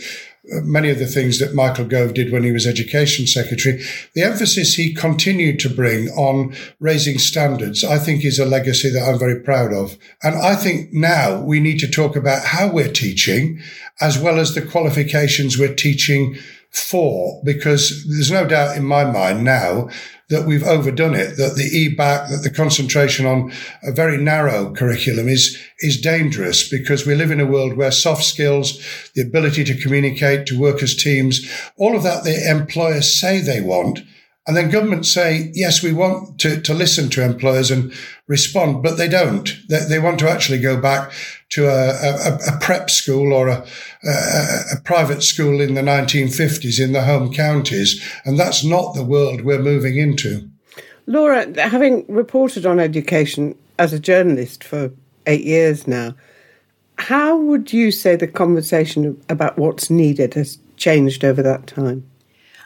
many 0.62 0.90
of 0.90 0.98
the 0.98 1.06
things 1.06 1.38
that 1.38 1.54
Michael 1.54 1.84
Gove 1.84 2.14
did 2.14 2.32
when 2.32 2.44
he 2.44 2.52
was 2.52 2.66
Education 2.66 3.26
Secretary, 3.26 3.82
the 4.14 4.22
emphasis 4.22 4.74
he 4.74 4.94
continued 4.94 5.58
to 5.60 5.70
bring 5.70 6.08
on 6.10 6.54
raising 6.80 7.18
standards, 7.18 7.82
I 7.84 7.98
think 7.98 8.24
is 8.24 8.38
a 8.38 8.44
legacy 8.44 8.90
that 8.90 9.02
I'm 9.02 9.18
very 9.18 9.40
proud 9.40 9.72
of. 9.72 9.96
And 10.22 10.36
I 10.36 10.54
think 10.54 10.92
now 10.92 11.40
we 11.40 11.60
need 11.60 11.78
to 11.80 11.90
talk 11.90 12.16
about 12.16 12.44
how 12.44 12.70
we're 12.70 12.92
teaching 12.92 13.60
as 14.00 14.18
well 14.18 14.38
as 14.38 14.54
the 14.54 14.62
qualifications 14.62 15.58
we're 15.58 15.74
teaching 15.74 16.36
for, 16.70 17.40
because 17.44 18.04
there's 18.08 18.30
no 18.30 18.46
doubt 18.46 18.76
in 18.76 18.84
my 18.84 19.04
mind 19.04 19.44
now 19.44 19.90
that 20.32 20.46
we've 20.46 20.64
overdone 20.64 21.14
it, 21.14 21.36
that 21.36 21.54
the 21.56 21.70
EBacc, 21.70 22.30
that 22.30 22.40
the 22.42 22.50
concentration 22.50 23.26
on 23.26 23.52
a 23.82 23.92
very 23.92 24.16
narrow 24.16 24.72
curriculum 24.72 25.28
is, 25.28 25.62
is 25.80 26.00
dangerous 26.00 26.68
because 26.68 27.06
we 27.06 27.14
live 27.14 27.30
in 27.30 27.40
a 27.40 27.46
world 27.46 27.76
where 27.76 27.92
soft 27.92 28.24
skills, 28.24 28.82
the 29.14 29.22
ability 29.22 29.62
to 29.62 29.78
communicate, 29.78 30.46
to 30.46 30.58
work 30.58 30.82
as 30.82 30.96
teams, 30.96 31.48
all 31.76 31.94
of 31.94 32.02
that 32.02 32.24
the 32.24 32.50
employers 32.50 33.14
say 33.14 33.40
they 33.40 33.60
want. 33.60 34.00
And 34.46 34.56
then 34.56 34.70
governments 34.70 35.12
say, 35.12 35.52
yes, 35.54 35.82
we 35.82 35.92
want 35.92 36.40
to, 36.40 36.60
to 36.62 36.74
listen 36.74 37.10
to 37.10 37.22
employers 37.22 37.70
and 37.70 37.92
respond, 38.26 38.82
but 38.82 38.96
they 38.96 39.08
don't. 39.08 39.54
They, 39.68 39.80
they 39.88 39.98
want 40.00 40.18
to 40.20 40.28
actually 40.28 40.58
go 40.58 40.80
back 40.80 41.12
to 41.52 41.66
a, 41.66 41.90
a, 41.90 42.38
a 42.54 42.58
prep 42.60 42.88
school 42.88 43.32
or 43.32 43.48
a, 43.48 43.66
a, 44.04 44.80
private 44.84 45.22
school 45.22 45.60
in 45.60 45.74
the 45.74 45.82
1950s 45.82 46.82
in 46.82 46.92
the 46.92 47.02
home 47.02 47.32
counties. 47.32 48.02
And 48.24 48.38
that's 48.38 48.64
not 48.64 48.94
the 48.94 49.04
world 49.04 49.42
we're 49.42 49.62
moving 49.62 49.98
into. 49.98 50.48
Laura, 51.06 51.46
having 51.60 52.06
reported 52.08 52.64
on 52.64 52.80
education 52.80 53.54
as 53.78 53.92
a 53.92 54.00
journalist 54.00 54.64
for 54.64 54.90
eight 55.26 55.44
years 55.44 55.86
now, 55.86 56.14
how 56.96 57.36
would 57.36 57.70
you 57.70 57.90
say 57.90 58.16
the 58.16 58.26
conversation 58.26 59.20
about 59.28 59.58
what's 59.58 59.90
needed 59.90 60.34
has 60.34 60.58
changed 60.78 61.22
over 61.22 61.42
that 61.42 61.66
time? 61.66 62.08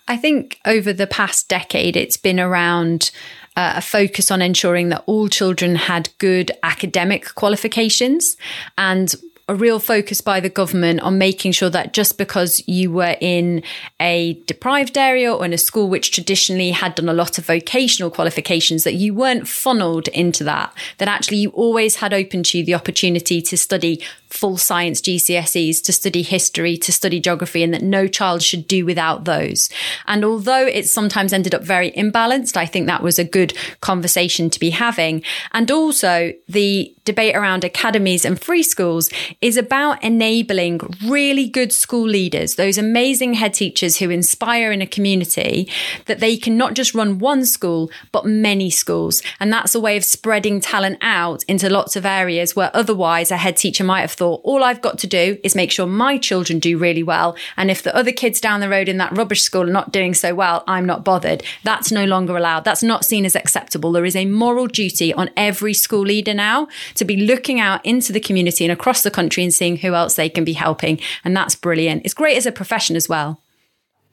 I 0.06 0.16
think 0.16 0.60
over 0.64 0.92
the 0.92 1.08
past 1.08 1.48
decade, 1.48 1.96
it's 1.96 2.16
been 2.16 2.38
around 2.38 3.10
uh, 3.56 3.74
a 3.76 3.82
focus 3.82 4.30
on 4.30 4.42
ensuring 4.42 4.90
that 4.90 5.02
all 5.06 5.28
children 5.28 5.76
had 5.76 6.10
good 6.18 6.52
academic 6.62 7.34
qualifications 7.34 8.36
and 8.76 9.14
a 9.48 9.54
real 9.54 9.78
focus 9.78 10.20
by 10.20 10.40
the 10.40 10.50
government 10.50 11.00
on 11.00 11.18
making 11.18 11.52
sure 11.52 11.70
that 11.70 11.92
just 11.92 12.18
because 12.18 12.60
you 12.66 12.90
were 12.90 13.16
in 13.20 13.62
a 14.00 14.34
deprived 14.46 14.98
area 14.98 15.32
or 15.32 15.44
in 15.44 15.52
a 15.52 15.58
school 15.58 15.88
which 15.88 16.10
traditionally 16.10 16.72
had 16.72 16.96
done 16.96 17.08
a 17.08 17.12
lot 17.14 17.38
of 17.38 17.46
vocational 17.46 18.10
qualifications, 18.10 18.82
that 18.82 18.94
you 18.94 19.14
weren't 19.14 19.46
funneled 19.46 20.08
into 20.08 20.42
that, 20.42 20.74
that 20.98 21.06
actually 21.06 21.36
you 21.36 21.50
always 21.50 21.96
had 21.96 22.12
open 22.12 22.42
to 22.42 22.58
you 22.58 22.64
the 22.64 22.74
opportunity 22.74 23.40
to 23.40 23.56
study 23.56 24.02
full 24.36 24.56
science 24.56 25.00
GCSEs, 25.00 25.82
to 25.82 25.92
study 25.92 26.22
history, 26.22 26.76
to 26.76 26.92
study 26.92 27.20
geography, 27.20 27.62
and 27.62 27.72
that 27.72 27.82
no 27.82 28.06
child 28.06 28.42
should 28.42 28.68
do 28.68 28.84
without 28.84 29.24
those. 29.24 29.68
And 30.06 30.24
although 30.24 30.66
it 30.66 30.86
sometimes 30.88 31.32
ended 31.32 31.54
up 31.54 31.62
very 31.62 31.90
imbalanced, 31.92 32.56
I 32.56 32.66
think 32.66 32.86
that 32.86 33.02
was 33.02 33.18
a 33.18 33.24
good 33.24 33.56
conversation 33.80 34.50
to 34.50 34.60
be 34.60 34.70
having. 34.70 35.22
And 35.52 35.70
also 35.70 36.32
the 36.48 36.94
debate 37.04 37.36
around 37.36 37.64
academies 37.64 38.24
and 38.24 38.40
free 38.40 38.62
schools 38.62 39.08
is 39.40 39.56
about 39.56 40.02
enabling 40.02 40.80
really 41.06 41.48
good 41.48 41.72
school 41.72 42.06
leaders, 42.06 42.56
those 42.56 42.76
amazing 42.76 43.34
head 43.34 43.54
teachers 43.54 43.98
who 43.98 44.10
inspire 44.10 44.72
in 44.72 44.82
a 44.82 44.86
community 44.86 45.70
that 46.06 46.20
they 46.20 46.36
can 46.36 46.56
not 46.58 46.74
just 46.74 46.94
run 46.94 47.18
one 47.18 47.44
school, 47.46 47.90
but 48.12 48.26
many 48.26 48.68
schools. 48.68 49.22
And 49.40 49.52
that's 49.52 49.74
a 49.74 49.80
way 49.80 49.96
of 49.96 50.04
spreading 50.04 50.60
talent 50.60 50.98
out 51.00 51.44
into 51.44 51.70
lots 51.70 51.96
of 51.96 52.04
areas 52.04 52.56
where 52.56 52.70
otherwise 52.74 53.30
a 53.30 53.36
head 53.36 53.56
teacher 53.56 53.84
might 53.84 54.00
have 54.00 54.12
thought, 54.12 54.25
all 54.34 54.62
I've 54.62 54.82
got 54.82 54.98
to 54.98 55.06
do 55.06 55.38
is 55.42 55.54
make 55.54 55.72
sure 55.72 55.86
my 55.86 56.18
children 56.18 56.58
do 56.58 56.78
really 56.78 57.02
well. 57.02 57.36
And 57.56 57.70
if 57.70 57.82
the 57.82 57.94
other 57.96 58.12
kids 58.12 58.40
down 58.40 58.60
the 58.60 58.68
road 58.68 58.88
in 58.88 58.98
that 58.98 59.16
rubbish 59.16 59.42
school 59.42 59.62
are 59.62 59.72
not 59.72 59.92
doing 59.92 60.14
so 60.14 60.34
well, 60.34 60.64
I'm 60.66 60.86
not 60.86 61.04
bothered. 61.04 61.42
That's 61.64 61.90
no 61.90 62.04
longer 62.04 62.36
allowed. 62.36 62.64
That's 62.64 62.82
not 62.82 63.04
seen 63.04 63.24
as 63.24 63.36
acceptable. 63.36 63.92
There 63.92 64.04
is 64.04 64.16
a 64.16 64.26
moral 64.26 64.66
duty 64.66 65.12
on 65.14 65.30
every 65.36 65.74
school 65.74 66.02
leader 66.02 66.34
now 66.34 66.68
to 66.94 67.04
be 67.04 67.16
looking 67.16 67.60
out 67.60 67.84
into 67.84 68.12
the 68.12 68.20
community 68.20 68.64
and 68.64 68.72
across 68.72 69.02
the 69.02 69.10
country 69.10 69.42
and 69.42 69.54
seeing 69.54 69.78
who 69.78 69.94
else 69.94 70.16
they 70.16 70.28
can 70.28 70.44
be 70.44 70.54
helping. 70.54 71.00
And 71.24 71.36
that's 71.36 71.54
brilliant. 71.54 72.02
It's 72.04 72.14
great 72.14 72.36
as 72.36 72.46
a 72.46 72.52
profession 72.52 72.96
as 72.96 73.08
well. 73.08 73.40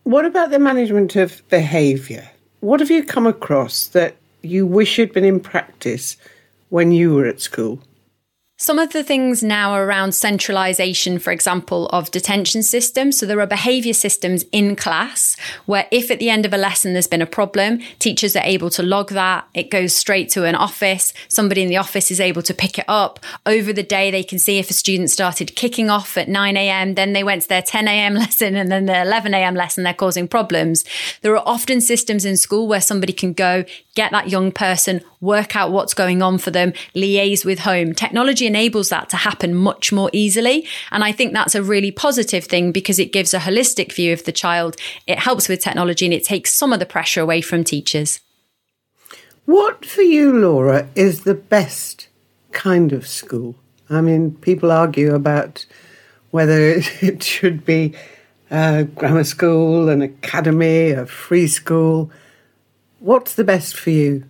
What 0.04 0.26
about 0.26 0.50
the 0.50 0.60
management 0.60 1.16
of 1.16 1.42
behaviour? 1.50 2.30
What 2.60 2.80
have 2.80 2.92
you 2.92 3.04
come 3.04 3.28
across 3.28 3.88
that 3.88 4.16
you 4.42 4.66
wish 4.66 4.98
had 4.98 5.14
been 5.14 5.24
in 5.24 5.40
practice 5.40 6.18
when 6.70 6.92
you 6.92 7.14
were 7.14 7.26
at 7.26 7.40
school? 7.40 7.80
Some 8.64 8.80
of 8.80 8.94
the 8.94 9.04
things 9.04 9.44
now 9.44 9.74
are 9.74 9.84
around 9.84 10.14
centralization, 10.14 11.20
for 11.20 11.32
example, 11.32 11.88
of 11.88 12.12
detention 12.12 12.64
systems. 12.64 13.18
So 13.18 13.26
there 13.26 13.42
are 13.42 13.46
behavior 13.46 13.92
systems 13.92 14.46
in 14.54 14.78
class 14.78 15.36
where 15.66 15.86
if 15.92 16.10
at 16.10 16.20
the 16.20 16.30
end 16.30 16.46
of 16.46 16.54
a 16.54 16.58
lesson 16.58 16.94
there's 16.94 17.06
been 17.06 17.22
a 17.22 17.26
problem, 17.26 17.82
teachers 18.00 18.38
are 18.38 18.44
able 18.46 18.70
to 18.70 18.82
log 18.82 19.10
that. 19.10 19.46
It 19.54 19.70
goes 19.70 19.94
straight 19.94 20.30
to 20.30 20.46
an 20.46 20.56
office. 20.56 21.12
Somebody 21.28 21.62
in 21.62 21.68
the 21.68 21.76
office 21.76 22.10
is 22.10 22.22
able 22.22 22.42
to 22.42 22.54
pick 22.54 22.80
it 22.80 22.86
up. 22.88 23.20
Over 23.46 23.74
the 23.74 23.84
day, 23.84 24.12
they 24.12 24.24
can 24.24 24.40
see 24.40 24.60
if 24.60 24.70
a 24.70 24.74
student 24.74 25.10
started 25.10 25.58
kicking 25.58 25.90
off 25.90 26.16
at 26.16 26.30
9 26.30 26.56
a.m., 26.56 26.96
then 26.96 27.12
they 27.12 27.26
went 27.26 27.42
to 27.42 27.50
their 27.50 27.62
10 27.62 27.90
a.m. 27.90 28.14
lesson 28.24 28.56
and 28.56 28.72
then 28.72 28.86
their 28.86 29.04
11 29.04 29.34
a.m. 29.34 29.56
lesson, 29.56 29.84
they're 29.84 29.94
causing 29.94 30.26
problems. 30.26 30.86
There 31.20 31.36
are 31.36 31.44
often 31.46 31.82
systems 31.82 32.24
in 32.24 32.38
school 32.38 32.70
where 32.70 32.80
somebody 32.80 33.12
can 33.12 33.34
go, 33.34 33.66
get 33.94 34.12
that 34.12 34.30
young 34.30 34.54
person, 34.54 35.02
work 35.20 35.58
out 35.58 35.72
what's 35.72 35.94
going 35.94 36.22
on 36.22 36.38
for 36.38 36.52
them, 36.52 36.72
liaise 36.96 37.44
with 37.44 37.60
home. 37.60 37.94
Technology 37.94 38.53
enables 38.54 38.90
that 38.90 39.10
to 39.10 39.18
happen 39.18 39.56
much 39.56 39.92
more 39.92 40.12
easily. 40.14 40.68
And 40.92 41.04
I 41.04 41.12
think 41.12 41.34
that's 41.34 41.56
a 41.56 41.64
really 41.64 41.90
positive 41.90 42.46
thing 42.46 42.72
because 42.72 43.00
it 43.00 43.12
gives 43.12 43.34
a 43.34 43.40
holistic 43.40 43.92
view 43.92 44.14
of 44.14 44.26
the 44.26 44.32
child. 44.32 44.76
It 45.08 45.18
helps 45.18 45.50
with 45.50 45.60
technology 45.60 46.06
and 46.06 46.14
it 46.14 46.24
takes 46.24 46.54
some 46.54 46.72
of 46.72 46.80
the 46.80 46.86
pressure 46.86 47.22
away 47.22 47.42
from 47.42 47.64
teachers. 47.64 48.20
What 49.46 49.86
for 49.86 50.04
you, 50.04 50.32
Laura, 50.32 50.88
is 50.96 51.24
the 51.24 51.34
best 51.34 52.08
kind 52.52 52.94
of 52.94 53.08
school? 53.08 53.56
I 53.90 54.02
mean, 54.02 54.36
people 54.36 54.72
argue 54.72 55.16
about 55.16 55.66
whether 56.30 56.60
it 57.02 57.24
should 57.24 57.66
be 57.66 57.96
a 58.52 58.84
grammar 58.84 59.24
school, 59.24 59.90
an 59.90 60.04
academy, 60.04 60.92
a 60.92 61.08
free 61.08 61.48
school. 61.48 62.12
What's 63.00 63.34
the 63.34 63.44
best 63.44 63.76
for 63.76 63.90
you? 63.90 64.26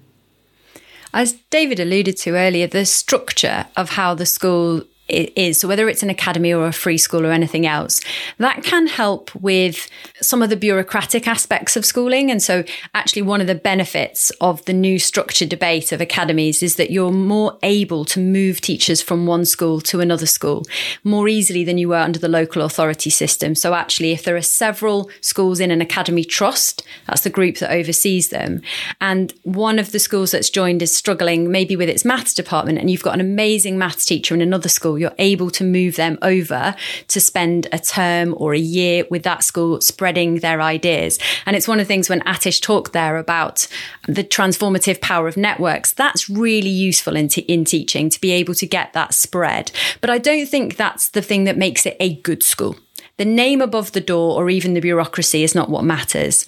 As 1.14 1.34
David 1.52 1.80
alluded 1.80 2.18
to 2.18 2.36
earlier, 2.36 2.66
the 2.66 2.86
structure 2.86 3.68
of 3.78 3.92
how 3.92 4.16
the 4.16 4.26
school 4.26 4.84
is. 5.08 5.60
So 5.60 5.68
whether 5.68 5.90
it's 5.90 6.04
an 6.04 6.10
academy 6.10 6.54
or 6.54 6.66
a 6.66 6.74
free 6.74 6.98
school 6.98 7.26
or 7.26 7.32
anything 7.32 7.66
else, 7.66 8.02
that 8.38 8.64
can 8.64 8.88
help 8.88 9.34
with 9.36 9.90
some 10.22 10.42
of 10.42 10.50
the 10.50 10.56
bureaucratic 10.56 11.28
aspects 11.28 11.76
of 11.76 11.86
schooling. 11.86 12.32
And 12.32 12.42
so 12.42 12.64
actually 12.94 13.22
one 13.22 13.42
of 13.42 13.48
the 13.48 13.56
benefits 13.56 14.32
of 14.42 14.64
the 14.66 14.74
new 14.74 15.00
structure 15.00 15.46
debate 15.46 15.92
of 15.92 16.00
academies 16.02 16.64
is 16.64 16.78
that 16.78 16.90
you're 16.90 17.12
more 17.12 17.58
able 17.64 18.06
to 18.06 18.20
move 18.20 18.62
teachers 18.62 19.02
from 19.02 19.26
one 19.26 19.46
school 19.46 19.82
to 19.82 20.00
another 20.00 20.26
school 20.26 20.64
more 21.04 21.28
easily 21.28 21.64
than 21.64 21.78
you 21.78 21.90
were 21.90 21.98
under 21.98 22.20
the 22.20 22.30
local 22.30 22.62
authority 22.62 23.10
system. 23.10 23.56
So 23.56 23.74
actually, 23.74 24.12
if 24.12 24.24
there 24.24 24.36
are 24.36 24.42
several 24.42 25.10
schools 25.22 25.60
in 25.60 25.72
an 25.72 25.82
academy 25.82 26.24
trust, 26.24 26.84
that's 27.08 27.22
the 27.22 27.30
group 27.30 27.58
that 27.58 27.72
oversees 27.72 28.30
them. 28.30 28.62
And 29.02 29.34
one 29.44 29.80
of 29.80 29.92
the 29.92 30.00
schools 30.00 30.32
that's 30.32 30.50
joined 30.50 30.82
is 30.82 30.96
struggling 30.96 31.52
maybe 31.52 31.76
with 31.76 31.90
its 31.90 32.06
maths 32.06 32.34
department 32.34 32.80
and 32.80 32.90
you've 32.90 33.04
got 33.04 33.14
an 33.14 33.22
amazing 33.22 33.78
maths 33.78 34.06
teacher 34.06 34.34
in 34.34 34.42
another 34.42 34.70
school 34.70 34.98
you're 35.04 35.16
able 35.20 35.52
to 35.52 35.64
move 35.64 35.98
them 35.98 36.18
over 36.22 36.76
to 37.10 37.20
spend 37.20 37.68
a 37.72 37.78
term 37.78 38.34
or 38.38 38.54
a 38.54 38.60
year 38.60 39.06
with 39.12 39.24
that 39.24 39.44
school 39.44 39.82
spreading 39.82 40.40
their 40.40 40.62
ideas. 40.62 41.20
And 41.46 41.56
it's 41.56 41.68
one 41.68 41.80
of 41.80 41.86
the 41.86 41.94
things 41.94 42.10
when 42.10 42.22
Atish 42.22 42.62
talked 42.62 42.94
there 42.94 43.18
about 43.18 43.68
the 44.08 44.24
transformative 44.24 45.02
power 45.02 45.28
of 45.28 45.38
networks, 45.38 45.94
that's 45.94 46.30
really 46.30 46.70
useful 46.70 47.16
in, 47.16 47.28
t- 47.28 47.42
in 47.42 47.66
teaching 47.66 48.10
to 48.10 48.22
be 48.22 48.32
able 48.32 48.56
to 48.56 48.66
get 48.66 48.94
that 48.94 49.14
spread. 49.14 49.72
But 50.02 50.10
I 50.10 50.18
don't 50.18 50.48
think 50.48 50.78
that's 50.78 51.10
the 51.10 51.22
thing 51.22 51.44
that 51.44 51.58
makes 51.58 51.86
it 51.86 51.98
a 52.00 52.16
good 52.22 52.42
school. 52.42 52.78
The 53.18 53.26
name 53.26 53.62
above 53.62 53.92
the 53.92 54.02
door 54.02 54.42
or 54.42 54.50
even 54.50 54.74
the 54.74 54.80
bureaucracy 54.80 55.44
is 55.44 55.54
not 55.54 55.70
what 55.70 55.84
matters. 55.84 56.48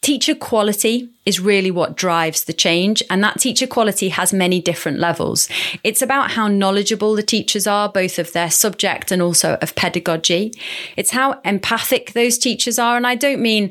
Teacher 0.00 0.34
quality 0.34 1.10
is 1.26 1.40
really 1.40 1.70
what 1.70 1.96
drives 1.96 2.44
the 2.44 2.52
change. 2.52 3.02
And 3.10 3.22
that 3.22 3.40
teacher 3.40 3.66
quality 3.66 4.08
has 4.08 4.32
many 4.32 4.60
different 4.60 4.98
levels. 4.98 5.48
It's 5.84 6.00
about 6.00 6.30
how 6.30 6.48
knowledgeable 6.48 7.14
the 7.14 7.22
teachers 7.22 7.66
are, 7.66 7.88
both 7.88 8.18
of 8.18 8.32
their 8.32 8.50
subject 8.50 9.10
and 9.10 9.20
also 9.20 9.58
of 9.60 9.74
pedagogy. 9.74 10.52
It's 10.96 11.10
how 11.10 11.40
empathic 11.44 12.12
those 12.12 12.38
teachers 12.38 12.78
are. 12.78 12.96
And 12.96 13.06
I 13.06 13.16
don't 13.16 13.42
mean 13.42 13.70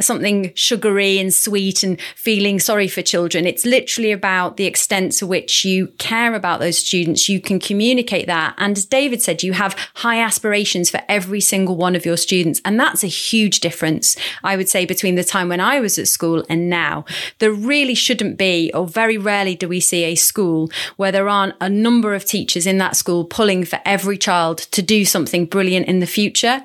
something 0.00 0.52
sugary 0.54 1.18
and 1.18 1.32
sweet 1.32 1.82
and 1.82 2.00
feeling 2.14 2.58
sorry 2.58 2.88
for 2.88 3.02
children. 3.02 3.46
It's 3.46 3.64
literally 3.64 4.12
about 4.12 4.56
the 4.56 4.66
extent 4.66 5.12
to 5.12 5.26
which 5.26 5.64
you 5.64 5.88
care 5.98 6.34
about 6.34 6.60
those 6.60 6.78
students. 6.78 7.28
You 7.28 7.40
can 7.40 7.58
communicate 7.58 8.26
that. 8.26 8.54
And 8.58 8.76
as 8.76 8.84
David 8.84 9.22
said, 9.22 9.42
you 9.42 9.52
have 9.54 9.76
high 9.94 10.20
aspirations 10.20 10.90
for 10.90 11.00
every 11.08 11.40
single 11.40 11.76
one 11.76 11.96
of 11.96 12.04
your 12.04 12.16
students. 12.16 12.60
And 12.64 12.78
that's 12.78 13.02
a 13.02 13.08
huge 13.08 13.60
difference, 13.60 14.16
I 14.44 14.56
would 14.56 14.68
say, 14.68 14.84
between 14.84 15.14
the 15.14 15.24
time 15.24 15.48
when 15.48 15.60
I 15.60 15.80
was 15.80 15.98
at 15.98 16.08
school 16.08 16.44
and 16.48 16.68
now. 16.68 17.04
There 17.38 17.52
really 17.52 17.94
shouldn't 17.94 18.36
be, 18.36 18.70
or 18.74 18.86
very 18.86 19.18
rarely 19.18 19.54
do 19.54 19.68
we 19.68 19.80
see 19.80 20.04
a 20.04 20.14
school 20.14 20.70
where 20.96 21.12
there 21.12 21.28
aren't 21.28 21.54
a 21.60 21.68
number 21.68 22.14
of 22.14 22.24
teachers 22.24 22.66
in 22.66 22.78
that 22.78 22.96
school 22.96 23.24
pulling 23.24 23.64
for 23.64 23.80
every 23.84 24.18
child 24.18 24.58
to 24.58 24.82
do 24.82 25.04
something 25.04 25.46
brilliant 25.46 25.86
in 25.86 26.00
the 26.00 26.06
future. 26.06 26.64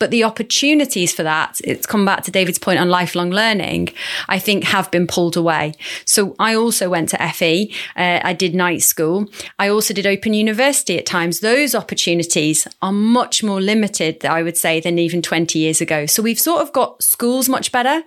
But 0.00 0.10
the 0.10 0.24
opportunities 0.24 1.12
for 1.12 1.22
that, 1.22 1.60
it's 1.62 1.86
come 1.86 2.04
back 2.04 2.24
to 2.24 2.30
David's 2.30 2.58
point 2.58 2.80
on 2.80 2.88
lifelong 2.88 3.30
learning, 3.30 3.90
I 4.28 4.38
think 4.40 4.64
have 4.64 4.90
been 4.90 5.06
pulled 5.06 5.36
away. 5.36 5.74
So 6.04 6.34
I 6.38 6.54
also 6.54 6.88
went 6.88 7.10
to 7.10 7.32
FE. 7.32 7.72
Uh, 7.94 8.18
I 8.24 8.32
did 8.32 8.54
night 8.54 8.82
school. 8.82 9.26
I 9.58 9.68
also 9.68 9.94
did 9.94 10.06
open 10.06 10.34
university 10.34 10.98
at 10.98 11.06
times. 11.06 11.40
Those 11.40 11.74
opportunities 11.74 12.66
are 12.80 12.92
much 12.92 13.44
more 13.44 13.60
limited, 13.60 14.24
I 14.24 14.42
would 14.42 14.56
say, 14.56 14.80
than 14.80 14.98
even 14.98 15.20
20 15.20 15.58
years 15.58 15.82
ago. 15.82 16.06
So 16.06 16.22
we've 16.22 16.40
sort 16.40 16.62
of 16.62 16.72
got 16.72 17.02
schools 17.02 17.48
much 17.48 17.70
better. 17.70 18.02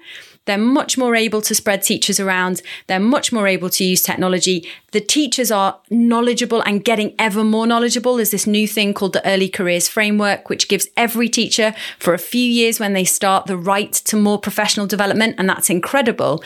They're 0.45 0.57
much 0.57 0.97
more 0.97 1.15
able 1.15 1.41
to 1.41 1.55
spread 1.55 1.83
teachers 1.83 2.19
around. 2.19 2.61
They're 2.87 2.99
much 2.99 3.31
more 3.31 3.47
able 3.47 3.69
to 3.69 3.83
use 3.83 4.01
technology. 4.01 4.67
The 4.91 4.99
teachers 4.99 5.51
are 5.51 5.79
knowledgeable 5.89 6.61
and 6.61 6.83
getting 6.83 7.15
ever 7.17 7.43
more 7.43 7.65
knowledgeable. 7.65 8.17
There's 8.17 8.31
this 8.31 8.45
new 8.45 8.67
thing 8.67 8.93
called 8.93 9.13
the 9.13 9.25
Early 9.25 9.47
Careers 9.47 9.87
Framework, 9.87 10.49
which 10.49 10.67
gives 10.67 10.87
every 10.97 11.29
teacher 11.29 11.73
for 11.97 12.13
a 12.13 12.19
few 12.19 12.43
years 12.43 12.79
when 12.79 12.93
they 12.93 13.05
start 13.05 13.45
the 13.45 13.57
right 13.57 13.93
to 13.93 14.17
more 14.17 14.37
professional 14.37 14.85
development. 14.85 15.35
And 15.37 15.47
that's 15.47 15.69
incredible. 15.69 16.43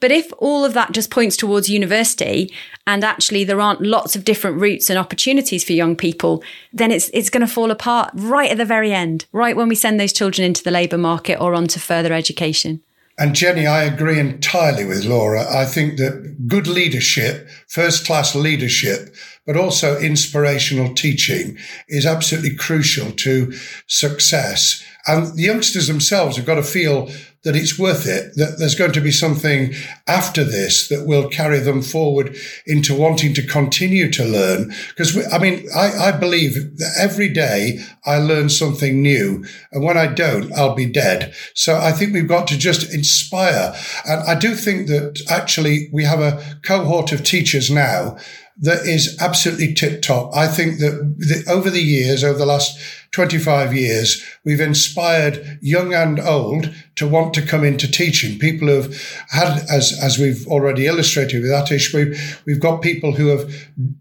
But 0.00 0.12
if 0.12 0.30
all 0.38 0.64
of 0.64 0.74
that 0.74 0.92
just 0.92 1.10
points 1.10 1.36
towards 1.36 1.68
university 1.68 2.52
and 2.86 3.02
actually 3.02 3.44
there 3.44 3.60
aren't 3.60 3.80
lots 3.80 4.14
of 4.14 4.24
different 4.24 4.60
routes 4.60 4.90
and 4.90 4.98
opportunities 4.98 5.64
for 5.64 5.72
young 5.72 5.96
people, 5.96 6.42
then 6.72 6.92
it's 6.92 7.10
it's 7.12 7.30
going 7.30 7.46
to 7.46 7.52
fall 7.52 7.70
apart 7.70 8.10
right 8.14 8.50
at 8.50 8.58
the 8.58 8.64
very 8.64 8.92
end, 8.92 9.26
right 9.32 9.56
when 9.56 9.68
we 9.68 9.74
send 9.74 9.98
those 9.98 10.12
children 10.12 10.46
into 10.46 10.62
the 10.62 10.70
labour 10.70 10.98
market 10.98 11.40
or 11.40 11.54
onto 11.54 11.80
further 11.80 12.12
education. 12.12 12.82
And 13.18 13.32
Jenni, 13.32 13.66
I 13.68 13.82
agree 13.82 14.20
entirely 14.20 14.84
with 14.84 15.04
Laura. 15.04 15.44
I 15.52 15.64
think 15.64 15.98
that 15.98 16.46
good 16.46 16.68
leadership, 16.68 17.48
first 17.66 18.06
class 18.06 18.36
leadership, 18.36 19.12
but 19.44 19.56
also 19.56 19.98
inspirational 19.98 20.94
teaching 20.94 21.58
is 21.88 22.06
absolutely 22.06 22.54
crucial 22.54 23.10
to 23.10 23.52
success. 23.88 24.84
And 25.08 25.36
the 25.36 25.42
youngsters 25.42 25.88
themselves 25.88 26.36
have 26.36 26.46
got 26.46 26.56
to 26.56 26.62
feel 26.62 27.10
that 27.48 27.56
it's 27.56 27.78
worth 27.78 28.06
it, 28.06 28.36
that 28.36 28.58
there's 28.58 28.74
going 28.74 28.92
to 28.92 29.00
be 29.00 29.10
something 29.10 29.72
after 30.06 30.44
this 30.44 30.88
that 30.88 31.06
will 31.06 31.30
carry 31.30 31.58
them 31.58 31.80
forward 31.80 32.36
into 32.66 32.94
wanting 32.94 33.32
to 33.32 33.46
continue 33.46 34.10
to 34.10 34.22
learn. 34.22 34.70
Because, 34.90 35.16
I 35.32 35.38
mean, 35.38 35.66
I, 35.74 36.08
I 36.08 36.12
believe 36.12 36.76
that 36.76 36.94
every 37.00 37.30
day 37.30 37.80
I 38.04 38.18
learn 38.18 38.50
something 38.50 39.00
new. 39.00 39.46
And 39.72 39.82
when 39.82 39.96
I 39.96 40.08
don't, 40.08 40.52
I'll 40.52 40.74
be 40.74 40.84
dead. 40.84 41.34
So 41.54 41.78
I 41.78 41.90
think 41.92 42.12
we've 42.12 42.28
got 42.28 42.48
to 42.48 42.58
just 42.58 42.92
inspire. 42.92 43.74
And 44.06 44.20
I 44.28 44.38
do 44.38 44.54
think 44.54 44.88
that 44.88 45.22
actually 45.30 45.88
we 45.90 46.04
have 46.04 46.20
a 46.20 46.60
cohort 46.62 47.12
of 47.12 47.24
teachers 47.24 47.70
now 47.70 48.18
that 48.60 48.86
is 48.86 49.16
absolutely 49.22 49.72
tip 49.72 50.02
top. 50.02 50.36
I 50.36 50.48
think 50.48 50.80
that 50.80 51.14
the, 51.16 51.50
over 51.50 51.70
the 51.70 51.80
years, 51.80 52.22
over 52.22 52.38
the 52.38 52.44
last 52.44 52.78
25 53.12 53.74
years, 53.74 54.22
we've 54.44 54.60
inspired 54.60 55.58
young 55.62 55.94
and 55.94 56.20
old 56.20 56.74
to 56.96 57.08
want 57.08 57.32
to 57.34 57.46
come 57.46 57.64
into 57.64 57.90
teaching. 57.90 58.38
People 58.38 58.68
who've 58.68 59.22
had, 59.30 59.64
as, 59.70 59.98
as 60.02 60.18
we've 60.18 60.46
already 60.46 60.86
illustrated 60.86 61.42
with 61.42 61.50
Atish, 61.50 61.94
we've, 61.94 62.42
we've 62.46 62.60
got 62.60 62.82
people 62.82 63.12
who 63.12 63.28
have 63.28 63.50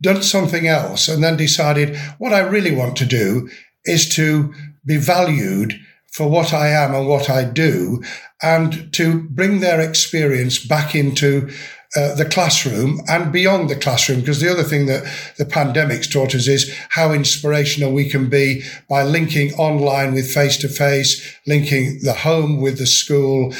done 0.01 0.21
something 0.21 0.67
else 0.67 1.07
and 1.07 1.23
then 1.23 1.37
decided 1.37 1.95
what 2.17 2.33
I 2.33 2.39
really 2.39 2.75
want 2.75 2.97
to 2.97 3.05
do 3.05 3.49
is 3.85 4.09
to 4.15 4.53
be 4.85 4.97
valued 4.97 5.79
for 6.11 6.29
what 6.29 6.53
I 6.53 6.69
am 6.69 6.93
and 6.95 7.07
what 7.07 7.29
I 7.29 7.43
do 7.43 8.01
and 8.41 8.91
to 8.93 9.23
bring 9.29 9.59
their 9.59 9.79
experience 9.79 10.63
back 10.63 10.95
into 10.95 11.49
uh, 11.95 12.13
the 12.15 12.25
classroom 12.25 13.01
and 13.07 13.31
beyond 13.31 13.69
the 13.69 13.75
classroom. 13.75 14.19
Because 14.19 14.41
the 14.41 14.51
other 14.51 14.63
thing 14.63 14.87
that 14.87 15.03
the 15.37 15.45
pandemic's 15.45 16.07
taught 16.07 16.35
us 16.35 16.47
is 16.47 16.73
how 16.89 17.13
inspirational 17.13 17.93
we 17.93 18.09
can 18.09 18.29
be 18.29 18.63
by 18.89 19.03
linking 19.03 19.53
online 19.53 20.13
with 20.13 20.31
face 20.31 20.57
to 20.57 20.67
face, 20.67 21.35
linking 21.47 21.99
the 22.03 22.13
home 22.13 22.59
with 22.59 22.77
the 22.77 22.85
school, 22.85 23.53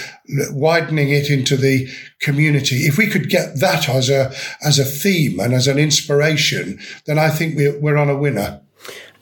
widening 0.52 1.10
it 1.10 1.30
into 1.30 1.56
the 1.56 1.88
community. 2.19 2.86
If 2.86 2.97
we 2.97 3.08
could 3.08 3.30
get 3.30 3.60
that 3.60 3.88
as 3.88 4.10
a, 4.10 4.34
as 4.62 4.78
a 4.78 4.86
theme 4.86 5.39
and 5.39 5.54
as 5.54 5.67
an 5.67 5.78
inspiration, 5.78 6.80
then 7.06 7.17
I 7.17 7.30
think 7.30 7.56
we're, 7.56 7.80
we're 7.80 7.97
on 7.97 8.10
a 8.10 8.17
winner. 8.17 8.60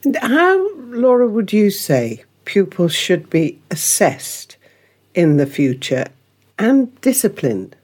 And 0.04 0.18
how, 0.18 0.76
Laura, 0.78 1.28
would 1.28 1.54
you 1.54 1.70
say 1.70 2.24
pupils 2.46 2.94
should 2.94 3.30
be 3.30 3.60
assessed 3.72 4.58
in 5.14 5.38
the 5.38 5.46
future 5.46 6.08
and 6.58 7.00
disciplined? 7.02 7.76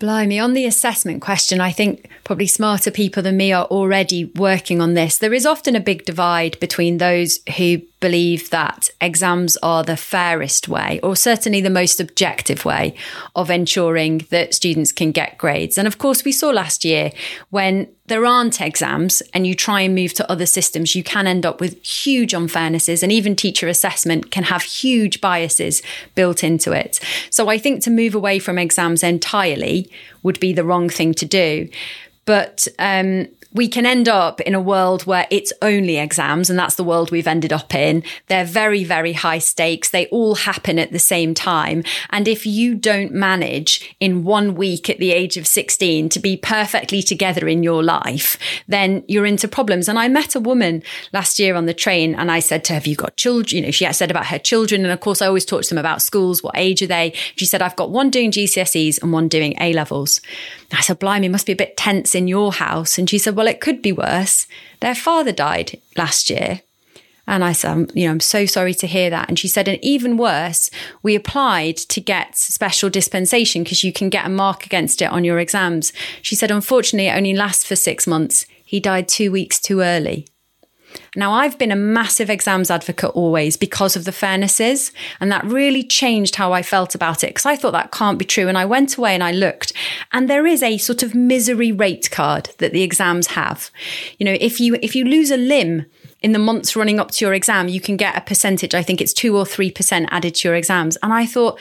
Blimey, 0.00 0.38
on 0.40 0.54
the 0.54 0.64
assessment 0.64 1.20
question, 1.20 1.60
I 1.60 1.72
think 1.72 2.08
probably 2.24 2.46
smarter 2.46 2.90
people 2.90 3.22
than 3.22 3.36
me 3.36 3.52
are 3.52 3.66
already 3.66 4.24
working 4.34 4.80
on 4.80 4.94
this. 4.94 5.18
There 5.18 5.34
is 5.34 5.44
often 5.44 5.76
a 5.76 5.80
big 5.80 6.06
divide 6.06 6.58
between 6.58 6.96
those 6.96 7.38
who 7.58 7.82
believe 8.00 8.48
that 8.50 8.88
exams 9.00 9.56
are 9.58 9.84
the 9.84 9.96
fairest 9.96 10.68
way, 10.68 10.98
or 11.02 11.14
certainly 11.14 11.60
the 11.60 11.70
most 11.70 12.00
objective 12.00 12.64
way 12.64 12.94
of 13.36 13.50
ensuring 13.50 14.26
that 14.30 14.54
students 14.54 14.90
can 14.90 15.12
get 15.12 15.38
grades. 15.38 15.76
And 15.76 15.86
of 15.86 15.98
course, 15.98 16.24
we 16.24 16.32
saw 16.32 16.48
last 16.48 16.84
year 16.84 17.12
when 17.50 17.88
there 18.06 18.26
aren't 18.26 18.60
exams 18.60 19.22
and 19.32 19.46
you 19.46 19.54
try 19.54 19.82
and 19.82 19.94
move 19.94 20.14
to 20.14 20.30
other 20.30 20.46
systems, 20.46 20.96
you 20.96 21.04
can 21.04 21.26
end 21.26 21.46
up 21.46 21.60
with 21.60 21.80
huge 21.84 22.32
unfairnesses 22.32 23.02
and 23.02 23.12
even 23.12 23.36
teacher 23.36 23.68
assessment 23.68 24.30
can 24.30 24.44
have 24.44 24.62
huge 24.62 25.20
biases 25.20 25.82
built 26.14 26.42
into 26.42 26.72
it. 26.72 26.98
So 27.30 27.48
I 27.48 27.58
think 27.58 27.82
to 27.84 27.90
move 27.90 28.14
away 28.14 28.38
from 28.38 28.58
exams 28.58 29.02
entirely 29.02 29.90
would 30.22 30.40
be 30.40 30.52
the 30.52 30.64
wrong 30.64 30.88
thing 30.88 31.14
to 31.14 31.26
do. 31.26 31.68
But 32.24 32.66
um, 32.78 33.28
we 33.52 33.68
can 33.68 33.84
end 33.84 34.08
up 34.08 34.40
in 34.42 34.54
a 34.54 34.60
world 34.60 35.06
where 35.06 35.26
it's 35.30 35.52
only 35.60 35.98
exams, 35.98 36.48
and 36.48 36.58
that's 36.58 36.76
the 36.76 36.84
world 36.84 37.10
we've 37.10 37.26
ended 37.26 37.52
up 37.52 37.74
in. 37.74 38.02
They're 38.28 38.44
very, 38.44 38.84
very 38.84 39.12
high 39.12 39.38
stakes. 39.38 39.90
They 39.90 40.06
all 40.06 40.36
happen 40.36 40.78
at 40.78 40.92
the 40.92 40.98
same 40.98 41.34
time. 41.34 41.82
And 42.10 42.28
if 42.28 42.46
you 42.46 42.74
don't 42.74 43.12
manage 43.12 43.94
in 43.98 44.24
one 44.24 44.54
week 44.54 44.88
at 44.88 44.98
the 44.98 45.12
age 45.12 45.36
of 45.36 45.46
16 45.46 46.08
to 46.10 46.20
be 46.20 46.36
perfectly 46.36 47.02
together 47.02 47.48
in 47.48 47.62
your 47.62 47.82
life, 47.82 48.38
then 48.68 49.04
you're 49.08 49.26
into 49.26 49.48
problems. 49.48 49.88
And 49.88 49.98
I 49.98 50.08
met 50.08 50.34
a 50.34 50.40
woman 50.40 50.82
last 51.12 51.38
year 51.38 51.56
on 51.56 51.66
the 51.66 51.74
train 51.74 52.14
and 52.14 52.30
I 52.30 52.40
said 52.40 52.64
to 52.64 52.72
her, 52.72 52.78
Have 52.78 52.86
you 52.86 52.96
got 52.96 53.16
children? 53.16 53.58
You 53.58 53.66
know, 53.66 53.70
she 53.72 53.90
said 53.92 54.10
about 54.10 54.26
her 54.26 54.38
children. 54.38 54.82
And 54.82 54.92
of 54.92 55.00
course, 55.00 55.20
I 55.20 55.26
always 55.26 55.44
talk 55.44 55.62
to 55.62 55.68
them 55.70 55.78
about 55.78 56.02
schools. 56.02 56.42
What 56.42 56.56
age 56.56 56.82
are 56.82 56.86
they? 56.86 57.12
She 57.36 57.46
said, 57.46 57.62
I've 57.62 57.76
got 57.76 57.90
one 57.90 58.10
doing 58.10 58.30
GCSEs 58.30 59.02
and 59.02 59.12
one 59.12 59.28
doing 59.28 59.54
A 59.60 59.72
levels. 59.72 60.20
I 60.72 60.82
said, 60.82 60.98
Blimey, 60.98 61.28
must 61.28 61.46
be 61.46 61.52
a 61.52 61.56
bit 61.56 61.76
tense 61.76 62.14
in 62.14 62.28
your 62.28 62.52
house. 62.52 62.98
And 62.98 63.08
she 63.10 63.18
said, 63.18 63.36
Well, 63.36 63.48
it 63.48 63.60
could 63.60 63.82
be 63.82 63.92
worse. 63.92 64.46
Their 64.80 64.94
father 64.94 65.32
died 65.32 65.80
last 65.96 66.30
year. 66.30 66.60
And 67.26 67.44
I 67.44 67.52
said, 67.52 67.92
you 67.94 68.06
know, 68.06 68.10
I'm 68.10 68.20
so 68.20 68.44
sorry 68.44 68.74
to 68.74 68.88
hear 68.88 69.08
that. 69.10 69.28
And 69.28 69.38
she 69.38 69.46
said, 69.46 69.68
and 69.68 69.78
even 69.84 70.16
worse, 70.16 70.68
we 71.00 71.14
applied 71.14 71.76
to 71.76 72.00
get 72.00 72.36
special 72.36 72.90
dispensation 72.90 73.62
because 73.62 73.84
you 73.84 73.92
can 73.92 74.10
get 74.10 74.26
a 74.26 74.28
mark 74.28 74.66
against 74.66 75.00
it 75.00 75.12
on 75.12 75.22
your 75.22 75.38
exams. 75.38 75.92
She 76.22 76.34
said, 76.34 76.50
unfortunately, 76.50 77.06
it 77.06 77.16
only 77.16 77.34
lasts 77.34 77.62
for 77.62 77.76
six 77.76 78.04
months. 78.04 78.46
He 78.64 78.80
died 78.80 79.06
two 79.06 79.30
weeks 79.30 79.60
too 79.60 79.80
early. 79.80 80.26
Now, 81.16 81.32
I've 81.32 81.58
been 81.58 81.72
a 81.72 81.76
massive 81.76 82.30
exams 82.30 82.70
advocate 82.70 83.10
always 83.10 83.56
because 83.56 83.96
of 83.96 84.04
the 84.04 84.12
fairnesses, 84.12 84.92
and 85.18 85.30
that 85.32 85.44
really 85.44 85.82
changed 85.82 86.36
how 86.36 86.52
I 86.52 86.62
felt 86.62 86.94
about 86.94 87.24
it 87.24 87.28
because 87.28 87.46
I 87.46 87.56
thought 87.56 87.72
that 87.72 87.92
can't 87.92 88.18
be 88.18 88.24
true. 88.24 88.48
And 88.48 88.56
I 88.56 88.64
went 88.64 88.96
away 88.96 89.14
and 89.14 89.22
I 89.22 89.32
looked, 89.32 89.72
and 90.12 90.28
there 90.28 90.46
is 90.46 90.62
a 90.62 90.78
sort 90.78 91.02
of 91.02 91.14
misery 91.14 91.72
rate 91.72 92.10
card 92.10 92.50
that 92.58 92.72
the 92.72 92.82
exams 92.82 93.28
have. 93.28 93.70
You 94.18 94.26
know, 94.26 94.36
if 94.40 94.60
you 94.60 94.78
if 94.82 94.94
you 94.94 95.04
lose 95.04 95.30
a 95.30 95.36
limb 95.36 95.86
in 96.20 96.32
the 96.32 96.38
months 96.38 96.76
running 96.76 97.00
up 97.00 97.10
to 97.12 97.24
your 97.24 97.34
exam, 97.34 97.68
you 97.68 97.80
can 97.80 97.96
get 97.96 98.16
a 98.16 98.20
percentage. 98.20 98.74
I 98.74 98.82
think 98.82 99.00
it's 99.00 99.12
two 99.12 99.36
or 99.36 99.46
three 99.46 99.70
percent 99.70 100.08
added 100.10 100.36
to 100.36 100.48
your 100.48 100.54
exams. 100.54 100.96
And 101.02 101.12
I 101.12 101.26
thought, 101.26 101.58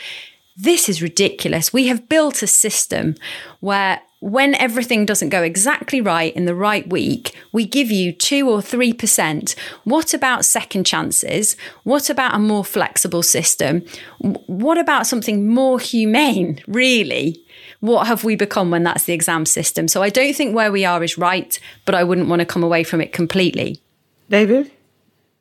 this 0.56 0.90
is 0.90 1.02
ridiculous. 1.02 1.72
We 1.72 1.88
have 1.88 2.10
built 2.10 2.44
a 2.44 2.48
system 2.48 3.16
where 3.62 4.02
when 4.22 4.54
everything 4.56 5.06
doesn't 5.06 5.30
go 5.30 5.44
exactly 5.44 6.02
right 6.02 6.36
in 6.36 6.46
the 6.46 6.56
right 6.56 6.88
week, 6.90 7.36
we 7.52 7.66
give 7.66 7.90
you 7.90 8.12
two 8.12 8.50
or 8.50 8.62
three 8.62 8.94
percent. 8.94 9.56
What 9.84 10.14
about 10.14 10.46
second 10.46 10.86
chances? 10.86 11.56
What 11.84 12.10
about 12.10 12.36
a 12.36 12.40
more 12.40 12.66
flexible 12.66 13.24
system? 13.24 13.84
What 14.20 14.78
about 14.78 15.08
something 15.08 15.48
more 15.48 15.80
humane, 15.80 16.62
really? 16.68 17.44
What 17.80 18.08
have 18.08 18.26
we 18.26 18.36
become 18.36 18.72
when 18.72 18.84
that's 18.84 19.06
the 19.06 19.14
exam 19.14 19.46
system? 19.46 19.88
So 19.88 20.04
I 20.04 20.10
don't 20.10 20.36
think 20.36 20.54
where 20.54 20.72
we 20.72 20.84
are 20.84 21.02
is 21.02 21.18
right, 21.18 21.58
but 21.86 21.96
I 21.96 22.04
wouldn't 22.04 22.28
want 22.28 22.42
to 22.42 22.46
come 22.46 22.64
away 22.64 22.84
from 22.84 23.00
it 23.00 23.14
completely. 23.14 23.82
David? 24.30 24.72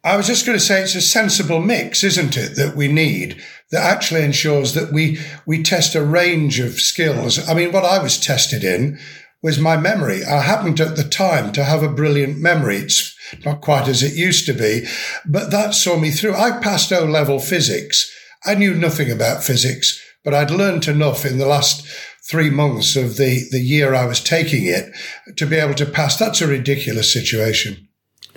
I 0.04 0.16
was 0.16 0.26
just 0.26 0.46
going 0.46 0.56
to 0.56 0.64
say 0.64 0.82
it's 0.82 0.94
a 0.94 1.00
sensible 1.00 1.60
mix, 1.60 2.04
isn't 2.04 2.36
it, 2.36 2.56
that 2.56 2.76
we 2.76 2.88
need 2.88 3.42
that 3.70 3.82
actually 3.82 4.22
ensures 4.22 4.74
that 4.74 4.92
we 4.92 5.18
we 5.46 5.62
test 5.62 5.94
a 5.94 6.02
range 6.02 6.60
of 6.60 6.80
skills. 6.80 7.46
I 7.48 7.54
mean, 7.54 7.72
what 7.72 7.84
I 7.84 8.02
was 8.02 8.18
tested 8.18 8.64
in 8.64 8.98
was 9.42 9.58
my 9.58 9.76
memory. 9.76 10.24
I 10.24 10.40
happened 10.40 10.80
at 10.80 10.96
the 10.96 11.04
time 11.04 11.52
to 11.52 11.64
have 11.64 11.82
a 11.82 11.88
brilliant 11.88 12.38
memory. 12.38 12.76
It's 12.76 13.14
not 13.44 13.60
quite 13.60 13.88
as 13.88 14.02
it 14.02 14.14
used 14.14 14.46
to 14.46 14.52
be, 14.52 14.86
but 15.26 15.50
that 15.50 15.74
saw 15.74 15.98
me 15.98 16.10
through. 16.10 16.34
I 16.34 16.58
passed 16.60 16.92
O 16.92 17.04
level 17.04 17.38
physics. 17.38 18.10
I 18.44 18.54
knew 18.54 18.74
nothing 18.74 19.10
about 19.10 19.44
physics, 19.44 20.00
but 20.24 20.34
I'd 20.34 20.50
learned 20.50 20.88
enough 20.88 21.24
in 21.24 21.38
the 21.38 21.46
last 21.46 21.86
three 22.28 22.50
months 22.50 22.96
of 22.96 23.16
the, 23.16 23.46
the 23.50 23.60
year 23.60 23.94
I 23.94 24.06
was 24.06 24.22
taking 24.22 24.66
it 24.66 24.92
to 25.36 25.46
be 25.46 25.56
able 25.56 25.74
to 25.74 25.86
pass. 25.86 26.16
That's 26.16 26.40
a 26.40 26.46
ridiculous 26.46 27.12
situation. 27.12 27.87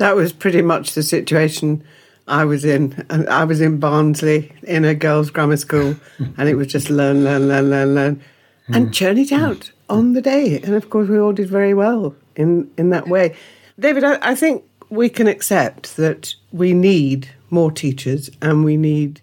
That 0.01 0.15
was 0.15 0.33
pretty 0.33 0.63
much 0.63 0.95
the 0.95 1.03
situation 1.03 1.83
I 2.27 2.43
was 2.43 2.65
in. 2.65 3.05
I 3.29 3.43
was 3.43 3.61
in 3.61 3.77
Barnsley 3.77 4.51
in 4.63 4.83
a 4.83 4.95
girls' 4.95 5.29
grammar 5.29 5.57
school, 5.57 5.95
and 6.17 6.49
it 6.49 6.55
was 6.55 6.65
just 6.65 6.89
learn, 6.89 7.23
learn, 7.23 7.47
learn, 7.47 7.69
learn, 7.69 7.93
learn, 7.93 8.23
and 8.69 8.87
hmm. 8.87 8.91
churn 8.91 9.19
it 9.19 9.29
hmm. 9.29 9.35
out 9.35 9.69
on 9.91 10.13
the 10.13 10.21
day. 10.21 10.59
And 10.59 10.73
of 10.73 10.89
course, 10.89 11.07
we 11.07 11.19
all 11.19 11.33
did 11.33 11.49
very 11.49 11.75
well 11.75 12.15
in, 12.35 12.71
in 12.79 12.89
that 12.89 13.09
way. 13.09 13.35
David, 13.79 14.03
I, 14.03 14.17
I 14.23 14.33
think 14.33 14.63
we 14.89 15.07
can 15.07 15.27
accept 15.27 15.97
that 15.97 16.33
we 16.51 16.73
need 16.73 17.29
more 17.51 17.71
teachers 17.71 18.31
and 18.41 18.65
we 18.65 18.77
need 18.77 19.21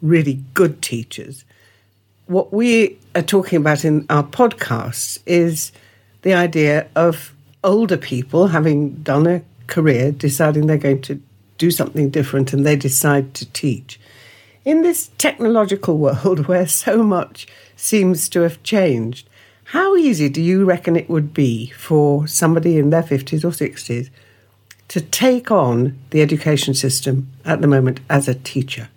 really 0.00 0.42
good 0.54 0.80
teachers. 0.80 1.44
What 2.24 2.54
we 2.54 2.98
are 3.14 3.20
talking 3.20 3.58
about 3.58 3.84
in 3.84 4.06
our 4.08 4.24
podcast 4.24 5.18
is 5.26 5.72
the 6.22 6.32
idea 6.32 6.88
of 6.96 7.34
older 7.62 7.98
people 7.98 8.46
having 8.46 8.94
done 9.02 9.26
a 9.26 9.42
career, 9.66 10.12
deciding 10.12 10.66
they're 10.66 10.78
going 10.78 11.02
to 11.02 11.20
do 11.58 11.70
something 11.70 12.10
different, 12.10 12.52
and 12.52 12.66
they 12.66 12.76
decide 12.76 13.34
to 13.34 13.46
teach. 13.52 13.98
In 14.64 14.82
this 14.82 15.10
technological 15.18 15.96
world 15.98 16.46
where 16.48 16.66
so 16.66 17.02
much 17.02 17.46
seems 17.76 18.28
to 18.30 18.40
have 18.40 18.62
changed, 18.62 19.28
how 19.70 19.96
easy 19.96 20.28
do 20.28 20.40
you 20.40 20.64
reckon 20.64 20.96
it 20.96 21.10
would 21.10 21.34
be 21.34 21.70
for 21.70 22.26
somebody 22.28 22.78
in 22.78 22.90
their 22.90 23.02
50s 23.02 23.44
or 23.44 23.48
60s 23.48 24.10
to 24.88 25.00
take 25.00 25.50
on 25.50 25.98
the 26.10 26.22
education 26.22 26.72
system 26.72 27.28
at 27.44 27.60
the 27.60 27.66
moment 27.66 28.00
as 28.08 28.28
a 28.28 28.34
teacher? 28.34 28.88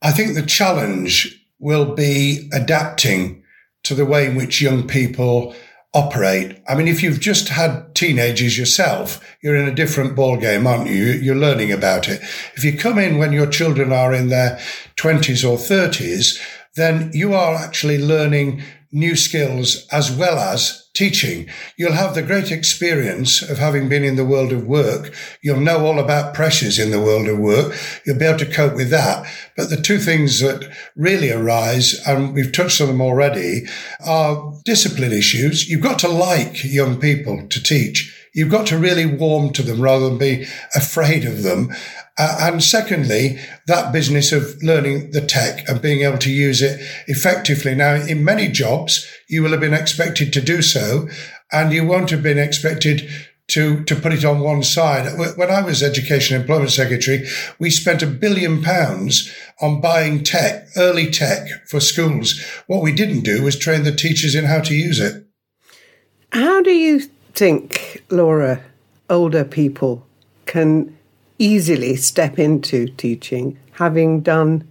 I 0.00 0.12
think 0.12 0.34
the 0.34 0.42
challenge 0.42 1.44
will 1.58 1.94
be 1.94 2.48
adapting 2.52 3.42
to 3.84 3.94
the 3.94 4.04
way 4.04 4.26
in 4.26 4.36
which 4.36 4.60
young 4.60 4.86
people 4.86 5.54
operate. 5.94 6.60
I 6.68 6.74
mean, 6.74 6.88
if 6.88 7.02
you've 7.02 7.20
just 7.20 7.48
had 7.48 7.94
teenagers 7.94 8.58
yourself, 8.58 9.24
you're 9.40 9.56
in 9.56 9.68
a 9.68 9.74
different 9.74 10.16
ballgame, 10.16 10.66
aren't 10.66 10.90
you? 10.90 11.04
You're 11.04 11.36
learning 11.36 11.70
about 11.70 12.08
it. 12.08 12.20
If 12.56 12.64
you 12.64 12.76
come 12.76 12.98
in 12.98 13.16
when 13.16 13.32
your 13.32 13.46
children 13.46 13.92
are 13.92 14.12
in 14.12 14.28
their 14.28 14.58
20s 14.96 15.48
or 15.48 15.56
30s, 15.56 16.38
then 16.74 17.10
you 17.14 17.32
are 17.32 17.54
actually 17.54 17.98
learning 17.98 18.62
new 18.94 19.16
skills 19.16 19.86
as 19.90 20.10
well 20.10 20.38
as 20.38 20.88
teaching. 20.94 21.48
You'll 21.76 21.92
have 21.92 22.14
the 22.14 22.22
great 22.22 22.52
experience 22.52 23.42
of 23.42 23.58
having 23.58 23.88
been 23.88 24.04
in 24.04 24.14
the 24.14 24.24
world 24.24 24.52
of 24.52 24.66
work. 24.66 25.12
You'll 25.42 25.60
know 25.60 25.84
all 25.84 25.98
about 25.98 26.34
pressures 26.34 26.78
in 26.78 26.92
the 26.92 27.00
world 27.00 27.26
of 27.26 27.38
work. 27.38 27.74
You'll 28.06 28.18
be 28.18 28.24
able 28.24 28.38
to 28.38 28.46
cope 28.46 28.76
with 28.76 28.90
that. 28.90 29.26
But 29.56 29.70
the 29.70 29.76
two 29.76 29.98
things 29.98 30.38
that 30.38 30.72
really 30.94 31.32
arise, 31.32 32.00
and 32.06 32.32
we've 32.32 32.52
touched 32.52 32.80
on 32.80 32.86
them 32.86 33.00
already, 33.00 33.66
are 34.06 34.54
discipline 34.64 35.12
issues. 35.12 35.68
You've 35.68 35.82
got 35.82 35.98
to 35.98 36.08
like 36.08 36.64
young 36.64 37.00
people 37.00 37.48
to 37.48 37.62
teach. 37.62 38.12
You've 38.32 38.50
got 38.50 38.66
to 38.68 38.78
really 38.78 39.06
warm 39.06 39.52
to 39.52 39.62
them 39.62 39.80
rather 39.80 40.08
than 40.08 40.18
be 40.18 40.46
afraid 40.74 41.24
of 41.24 41.42
them. 41.42 41.72
Uh, 42.16 42.36
and 42.42 42.62
secondly, 42.62 43.38
that 43.66 43.92
business 43.92 44.30
of 44.30 44.62
learning 44.62 45.10
the 45.10 45.20
tech 45.20 45.68
and 45.68 45.82
being 45.82 46.02
able 46.02 46.18
to 46.18 46.30
use 46.30 46.62
it 46.62 46.80
effectively. 47.08 47.74
Now, 47.74 47.94
in 47.94 48.24
many 48.24 48.48
jobs, 48.48 49.10
you 49.28 49.42
will 49.42 49.50
have 49.50 49.60
been 49.60 49.74
expected 49.74 50.32
to 50.32 50.40
do 50.40 50.62
so 50.62 51.08
and 51.50 51.72
you 51.72 51.84
won't 51.84 52.10
have 52.10 52.22
been 52.22 52.38
expected 52.38 53.08
to, 53.48 53.84
to 53.84 53.96
put 53.96 54.12
it 54.12 54.24
on 54.24 54.40
one 54.40 54.62
side. 54.62 55.18
When 55.36 55.50
I 55.50 55.62
was 55.62 55.82
Education 55.82 56.40
Employment 56.40 56.70
Secretary, 56.70 57.26
we 57.58 57.68
spent 57.70 58.02
a 58.02 58.06
billion 58.06 58.62
pounds 58.62 59.32
on 59.60 59.80
buying 59.80 60.22
tech, 60.24 60.66
early 60.76 61.10
tech 61.10 61.46
for 61.68 61.80
schools. 61.80 62.40
What 62.66 62.82
we 62.82 62.92
didn't 62.92 63.20
do 63.20 63.42
was 63.42 63.58
train 63.58 63.82
the 63.82 63.94
teachers 63.94 64.34
in 64.34 64.46
how 64.46 64.60
to 64.60 64.74
use 64.74 65.00
it. 65.00 65.26
How 66.32 66.62
do 66.62 66.70
you 66.70 67.00
think, 67.34 68.02
Laura, 68.10 68.62
older 69.10 69.44
people 69.44 70.06
can 70.46 70.96
easily 71.38 71.96
step 71.96 72.38
into 72.38 72.86
teaching, 72.88 73.58
having 73.72 74.20
done 74.20 74.66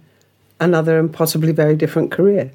another 0.60 0.98
and 0.98 1.12
possibly 1.12 1.52
very 1.52 1.76
different 1.76 2.10
career? 2.10 2.52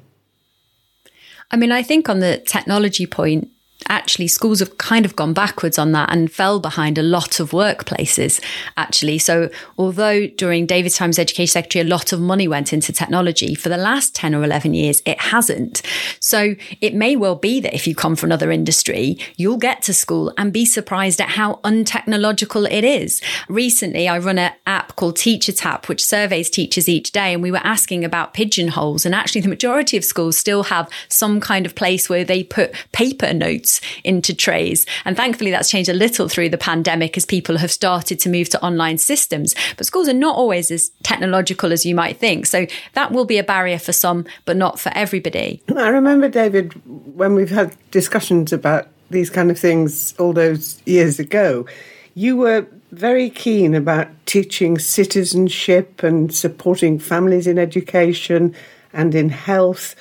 I 1.50 1.56
mean, 1.56 1.72
I 1.72 1.82
think 1.82 2.08
on 2.08 2.20
the 2.20 2.38
technology 2.38 3.06
point, 3.06 3.50
actually 3.88 4.28
schools 4.28 4.60
have 4.60 4.78
kind 4.78 5.04
of 5.04 5.16
gone 5.16 5.32
backwards 5.32 5.78
on 5.78 5.92
that 5.92 6.10
and 6.12 6.30
fell 6.30 6.60
behind 6.60 6.98
a 6.98 7.02
lot 7.02 7.40
of 7.40 7.50
workplaces 7.50 8.42
actually. 8.76 9.18
So 9.18 9.50
although 9.78 10.26
during 10.26 10.66
david's 10.66 10.96
time 10.96 11.10
as 11.10 11.18
education 11.18 11.52
secretary 11.52 11.84
a 11.84 11.88
lot 11.88 12.12
of 12.12 12.20
money 12.20 12.46
went 12.46 12.72
into 12.72 12.92
technology 12.92 13.54
for 13.54 13.68
the 13.68 13.76
last 13.76 14.14
10 14.14 14.34
or 14.34 14.44
11 14.44 14.74
years 14.74 15.02
it 15.06 15.18
hasn't. 15.20 15.82
So 16.20 16.54
it 16.80 16.94
may 16.94 17.16
well 17.16 17.36
be 17.36 17.60
that 17.60 17.74
if 17.74 17.86
you 17.86 17.94
come 17.94 18.16
from 18.16 18.28
another 18.28 18.50
industry 18.50 19.18
you'll 19.36 19.56
get 19.56 19.82
to 19.82 19.94
school 19.94 20.32
and 20.36 20.52
be 20.52 20.64
surprised 20.64 21.20
at 21.20 21.30
how 21.30 21.54
untechnological 21.64 22.70
it 22.70 22.84
is. 22.84 23.20
Recently 23.48 24.08
i 24.08 24.18
run 24.18 24.38
an 24.38 24.52
app 24.66 24.96
called 24.96 25.16
Teacher 25.16 25.52
Tapp 25.52 25.88
which 25.88 26.04
surveys 26.04 26.50
teachers 26.50 26.88
each 26.88 27.12
day 27.12 27.32
and 27.32 27.42
we 27.42 27.50
were 27.50 27.58
asking 27.64 28.04
about 28.04 28.34
pigeonholes. 28.34 29.06
And 29.06 29.14
actually 29.14 29.40
the 29.40 29.48
majority 29.48 29.96
of 29.96 30.04
schools 30.04 30.36
still 30.36 30.64
have 30.64 30.90
some 31.08 31.40
kind 31.40 31.66
of 31.66 31.74
place 31.74 32.08
where 32.08 32.24
they 32.24 32.42
put 32.42 32.74
paper 32.92 33.32
notes 33.32 33.69
into 34.02 34.34
trays. 34.34 34.86
And 35.04 35.16
thankfully, 35.16 35.50
that's 35.50 35.70
changed 35.70 35.90
a 35.90 35.94
little 35.94 36.28
through 36.28 36.48
the 36.48 36.58
pandemic 36.58 37.16
as 37.16 37.26
people 37.26 37.58
have 37.58 37.70
started 37.70 38.18
to 38.20 38.30
move 38.30 38.48
to 38.48 38.64
online 38.64 38.98
systems. 38.98 39.54
But 39.76 39.86
schools 39.86 40.08
are 40.08 40.14
not 40.14 40.36
always 40.36 40.70
as 40.70 40.90
technological 41.02 41.72
as 41.72 41.84
you 41.84 41.94
might 41.94 42.16
think. 42.16 42.46
So 42.46 42.66
that 42.94 43.12
will 43.12 43.26
be 43.26 43.38
a 43.38 43.44
barrier 43.44 43.78
for 43.78 43.92
some, 43.92 44.24
but 44.46 44.56
not 44.56 44.80
for 44.80 44.90
everybody. 44.94 45.62
I 45.76 45.88
remember, 45.88 46.28
David, 46.28 46.72
when 47.14 47.34
we've 47.34 47.50
had 47.50 47.76
discussions 47.90 48.52
about 48.52 48.88
these 49.10 49.30
kind 49.30 49.50
of 49.50 49.58
things 49.58 50.14
all 50.18 50.32
those 50.32 50.80
years 50.86 51.18
ago, 51.18 51.66
you 52.14 52.36
were 52.36 52.66
very 52.92 53.30
keen 53.30 53.74
about 53.74 54.08
teaching 54.26 54.78
citizenship 54.78 56.02
and 56.02 56.34
supporting 56.34 56.98
families 56.98 57.46
in 57.46 57.58
education 57.58 58.54
and 58.92 59.14
in 59.14 59.28
health. 59.28 59.94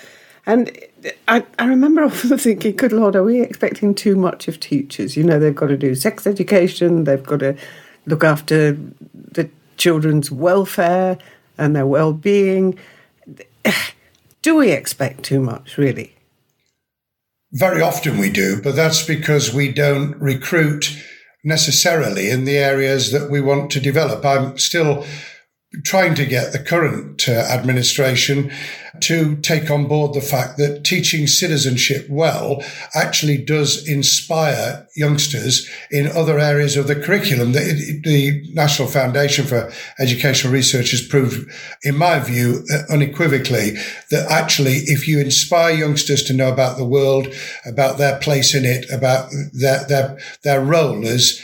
And 0.46 0.72
I, 1.28 1.46
I 1.58 1.66
remember 1.66 2.04
often 2.04 2.38
thinking, 2.38 2.76
good 2.76 2.92
Lord, 2.92 3.16
are 3.16 3.24
we 3.24 3.42
expecting 3.42 3.96
too 3.96 4.16
much 4.16 4.48
of 4.48 4.60
teachers? 4.60 5.16
You 5.16 5.24
know, 5.24 5.40
they've 5.40 5.56
got 5.56 5.68
to 5.68 5.78
do 5.78 5.96
sex 5.96 6.28
education, 6.28 7.06
they've 7.06 7.24
got 7.24 7.40
to 7.40 7.56
look 8.06 8.24
after 8.24 8.78
the 9.14 9.50
children's 9.78 10.32
welfare 10.32 11.18
and 11.58 11.76
their 11.76 11.88
well 11.88 12.14
being. 12.14 12.78
Do 14.42 14.56
we 14.56 14.72
expect 14.72 15.24
too 15.24 15.42
much, 15.42 15.78
really? 15.78 16.16
Very 17.52 17.82
often 17.82 18.18
we 18.18 18.30
do, 18.30 18.62
but 18.62 18.76
that's 18.76 19.06
because 19.06 19.54
we 19.54 19.72
don't 19.74 20.16
recruit 20.22 20.96
necessarily 21.44 22.30
in 22.30 22.46
the 22.46 22.58
areas 22.58 23.12
that 23.12 23.30
we 23.30 23.42
want 23.42 23.72
to 23.72 23.80
develop. 23.82 24.24
I'm 24.24 24.58
still 24.58 25.06
trying 25.84 26.16
to 26.16 26.26
get 26.26 26.52
the 26.52 26.60
current 26.60 27.30
uh, 27.30 27.32
administration 27.32 28.52
to 29.02 29.36
take 29.38 29.70
on 29.70 29.88
board 29.88 30.14
the 30.14 30.22
fact 30.22 30.58
that 30.58 30.84
teaching 30.84 31.28
citizenship 31.28 32.08
well 32.10 32.64
actually 32.96 33.38
does 33.38 33.88
inspire 33.88 34.88
youngsters 34.96 35.70
in 35.92 36.08
other 36.08 36.40
areas 36.40 36.76
of 36.76 36.88
the 36.88 36.96
curriculum. 36.96 37.52
The, 37.52 38.02
the 38.04 38.44
National 38.54 38.88
Foundation 38.88 39.46
for 39.46 39.72
Educational 40.00 40.52
Research 40.52 40.92
has 40.92 41.06
proved, 41.06 41.50
in 41.84 41.96
my 41.96 42.20
view, 42.20 42.66
uh, 42.74 42.92
unequivocally 42.92 43.74
that 44.10 44.28
actually 44.30 44.78
if 44.88 45.08
you 45.08 45.20
inspire 45.20 45.76
youngsters 45.76 46.24
to 46.24 46.34
know 46.34 46.52
about 46.52 46.78
the 46.78 46.86
world, 46.86 47.28
about 47.66 48.00
their 48.00 48.18
place 48.20 48.56
in 48.56 48.66
it, 48.66 48.90
about 48.92 49.30
their, 49.54 49.86
their, 49.86 50.20
their 50.44 50.62
role 50.62 51.08
as 51.08 51.40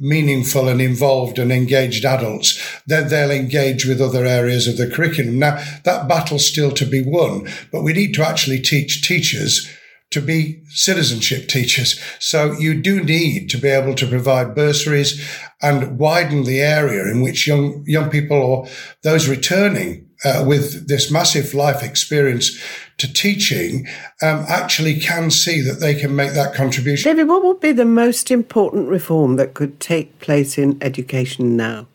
meaningful 0.00 0.68
and 0.68 0.80
involved 0.80 1.38
and 1.38 1.52
engaged 1.52 2.04
adults, 2.04 2.60
then 2.86 3.08
they'll 3.08 3.30
engage 3.30 3.84
with 3.86 4.00
other 4.00 4.24
areas 4.24 4.66
of 4.66 4.76
the 4.76 4.88
curriculum. 4.88 5.38
Now, 5.38 5.62
that 5.84 6.08
battle's 6.08 6.48
still 6.48 6.72
to 6.72 6.86
be 6.86 7.02
won, 7.02 7.48
but 7.70 7.82
we 7.82 7.92
need 7.92 8.14
to 8.14 8.26
actually 8.26 8.60
teach 8.60 9.06
teachers 9.06 9.70
to 10.10 10.20
be 10.20 10.62
citizenship 10.68 11.48
teachers. 11.48 12.00
So 12.20 12.52
you 12.52 12.80
do 12.80 13.02
need 13.02 13.50
to 13.50 13.58
be 13.58 13.68
able 13.68 13.94
to 13.96 14.06
provide 14.06 14.54
bursaries 14.54 15.20
and 15.60 15.98
widen 15.98 16.44
the 16.44 16.60
area 16.60 17.10
in 17.10 17.22
which 17.22 17.46
young, 17.46 17.84
young 17.86 18.08
people 18.08 18.36
or 18.36 18.68
those 19.02 19.28
returning 19.28 20.08
uh, 20.24 20.44
with 20.46 20.88
this 20.88 21.10
massive 21.10 21.54
life 21.54 21.82
experience 21.82 22.58
to 22.98 23.12
teaching 23.12 23.86
um, 24.22 24.44
actually 24.48 24.98
can 24.98 25.30
see 25.30 25.60
that 25.60 25.80
they 25.80 25.94
can 25.94 26.16
make 26.16 26.32
that 26.32 26.54
contribution. 26.54 27.10
David, 27.10 27.28
what 27.28 27.44
would 27.44 27.60
be 27.60 27.72
the 27.72 27.84
most 27.84 28.30
important 28.30 28.88
reform 28.88 29.36
that 29.36 29.54
could 29.54 29.80
take 29.80 30.18
place 30.18 30.56
in 30.56 30.78
education 30.80 31.56
now? 31.56 31.86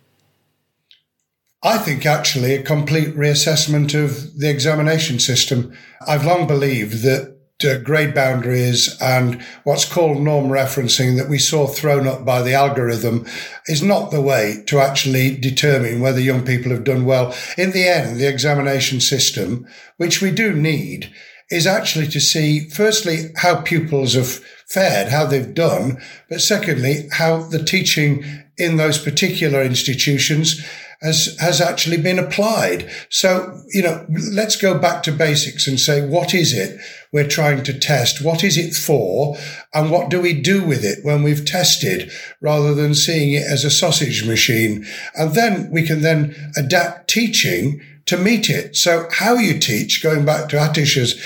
I 1.63 1.77
think 1.77 2.05
actually 2.05 2.55
a 2.55 2.63
complete 2.63 3.15
reassessment 3.15 3.93
of 3.93 4.37
the 4.39 4.49
examination 4.49 5.19
system. 5.19 5.77
I've 6.07 6.25
long 6.25 6.47
believed 6.47 7.03
that 7.03 7.37
grade 7.83 8.13
boundaries 8.13 8.97
and 9.01 9.41
what's 9.63 9.85
called 9.85 10.21
norm 10.21 10.45
referencing 10.45 11.17
that 11.17 11.29
we 11.29 11.37
saw 11.37 11.67
thrown 11.67 12.07
up 12.07 12.25
by 12.25 12.41
the 12.41 12.53
algorithm 12.53 13.25
is 13.67 13.81
not 13.81 14.11
the 14.11 14.21
way 14.21 14.63
to 14.67 14.79
actually 14.79 15.35
determine 15.35 16.01
whether 16.01 16.19
young 16.19 16.45
people 16.45 16.71
have 16.71 16.83
done 16.83 17.05
well. 17.05 17.35
In 17.57 17.71
the 17.71 17.87
end, 17.87 18.17
the 18.17 18.27
examination 18.27 18.99
system, 18.99 19.67
which 19.97 20.21
we 20.21 20.31
do 20.31 20.53
need, 20.53 21.11
is 21.49 21.67
actually 21.67 22.07
to 22.07 22.19
see, 22.19 22.69
firstly, 22.69 23.29
how 23.37 23.61
pupils 23.61 24.13
have 24.13 24.39
fared, 24.67 25.09
how 25.09 25.25
they've 25.25 25.53
done, 25.53 26.01
but 26.29 26.41
secondly, 26.41 27.07
how 27.11 27.43
the 27.43 27.63
teaching 27.63 28.23
in 28.57 28.77
those 28.77 28.97
particular 28.97 29.61
institutions 29.61 30.65
has, 31.01 31.35
has 31.39 31.59
actually 31.59 31.97
been 31.97 32.19
applied. 32.19 32.89
So, 33.09 33.61
you 33.69 33.81
know, 33.81 34.05
let's 34.31 34.55
go 34.55 34.77
back 34.77 35.03
to 35.03 35.11
basics 35.11 35.67
and 35.67 35.79
say, 35.79 36.05
what 36.05 36.33
is 36.33 36.53
it 36.53 36.79
we're 37.11 37.27
trying 37.27 37.63
to 37.63 37.77
test? 37.77 38.23
What 38.23 38.43
is 38.43 38.57
it 38.57 38.73
for? 38.73 39.35
And 39.73 39.89
what 39.89 40.09
do 40.09 40.21
we 40.21 40.39
do 40.39 40.63
with 40.63 40.85
it 40.85 40.99
when 41.03 41.23
we've 41.23 41.45
tested 41.45 42.11
rather 42.39 42.75
than 42.75 42.93
seeing 42.93 43.33
it 43.33 43.43
as 43.43 43.65
a 43.65 43.71
sausage 43.71 44.25
machine? 44.27 44.85
And 45.15 45.33
then 45.33 45.71
we 45.71 45.85
can 45.85 46.01
then 46.01 46.35
adapt 46.55 47.09
teaching 47.09 47.81
to 48.05 48.17
meet 48.17 48.49
it. 48.49 48.75
So 48.75 49.07
how 49.11 49.35
you 49.35 49.59
teach, 49.59 50.03
going 50.03 50.23
back 50.23 50.49
to 50.49 50.57
Atish's 50.57 51.19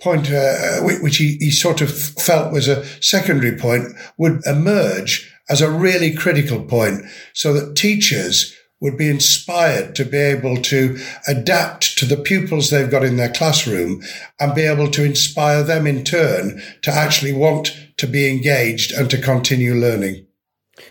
point, 0.00 0.30
uh, 0.30 0.80
which 0.82 1.16
he, 1.16 1.36
he 1.40 1.50
sort 1.50 1.80
of 1.80 1.90
felt 1.90 2.52
was 2.52 2.68
a 2.68 2.84
secondary 3.02 3.56
point, 3.56 3.88
would 4.18 4.40
emerge 4.46 5.32
as 5.48 5.60
a 5.60 5.70
really 5.70 6.14
critical 6.14 6.62
point 6.62 7.04
so 7.32 7.52
that 7.52 7.76
teachers 7.76 8.54
would 8.80 8.96
be 8.96 9.08
inspired 9.08 9.94
to 9.94 10.04
be 10.04 10.18
able 10.18 10.56
to 10.60 10.98
adapt 11.26 11.98
to 11.98 12.04
the 12.04 12.16
pupils 12.16 12.70
they've 12.70 12.90
got 12.90 13.04
in 13.04 13.16
their 13.16 13.32
classroom 13.32 14.02
and 14.38 14.54
be 14.54 14.62
able 14.62 14.90
to 14.90 15.04
inspire 15.04 15.62
them 15.62 15.86
in 15.86 16.04
turn 16.04 16.62
to 16.82 16.90
actually 16.90 17.32
want 17.32 17.74
to 17.96 18.06
be 18.06 18.30
engaged 18.30 18.92
and 18.92 19.10
to 19.10 19.20
continue 19.20 19.74
learning. 19.74 20.26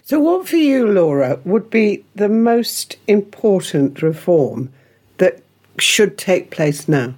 So, 0.03 0.19
what 0.19 0.47
for 0.47 0.57
you, 0.57 0.87
Laura, 0.87 1.39
would 1.45 1.69
be 1.69 2.03
the 2.15 2.29
most 2.29 2.97
important 3.07 4.01
reform 4.01 4.73
that 5.17 5.43
should 5.77 6.17
take 6.17 6.49
place 6.49 6.87
now? 6.87 7.13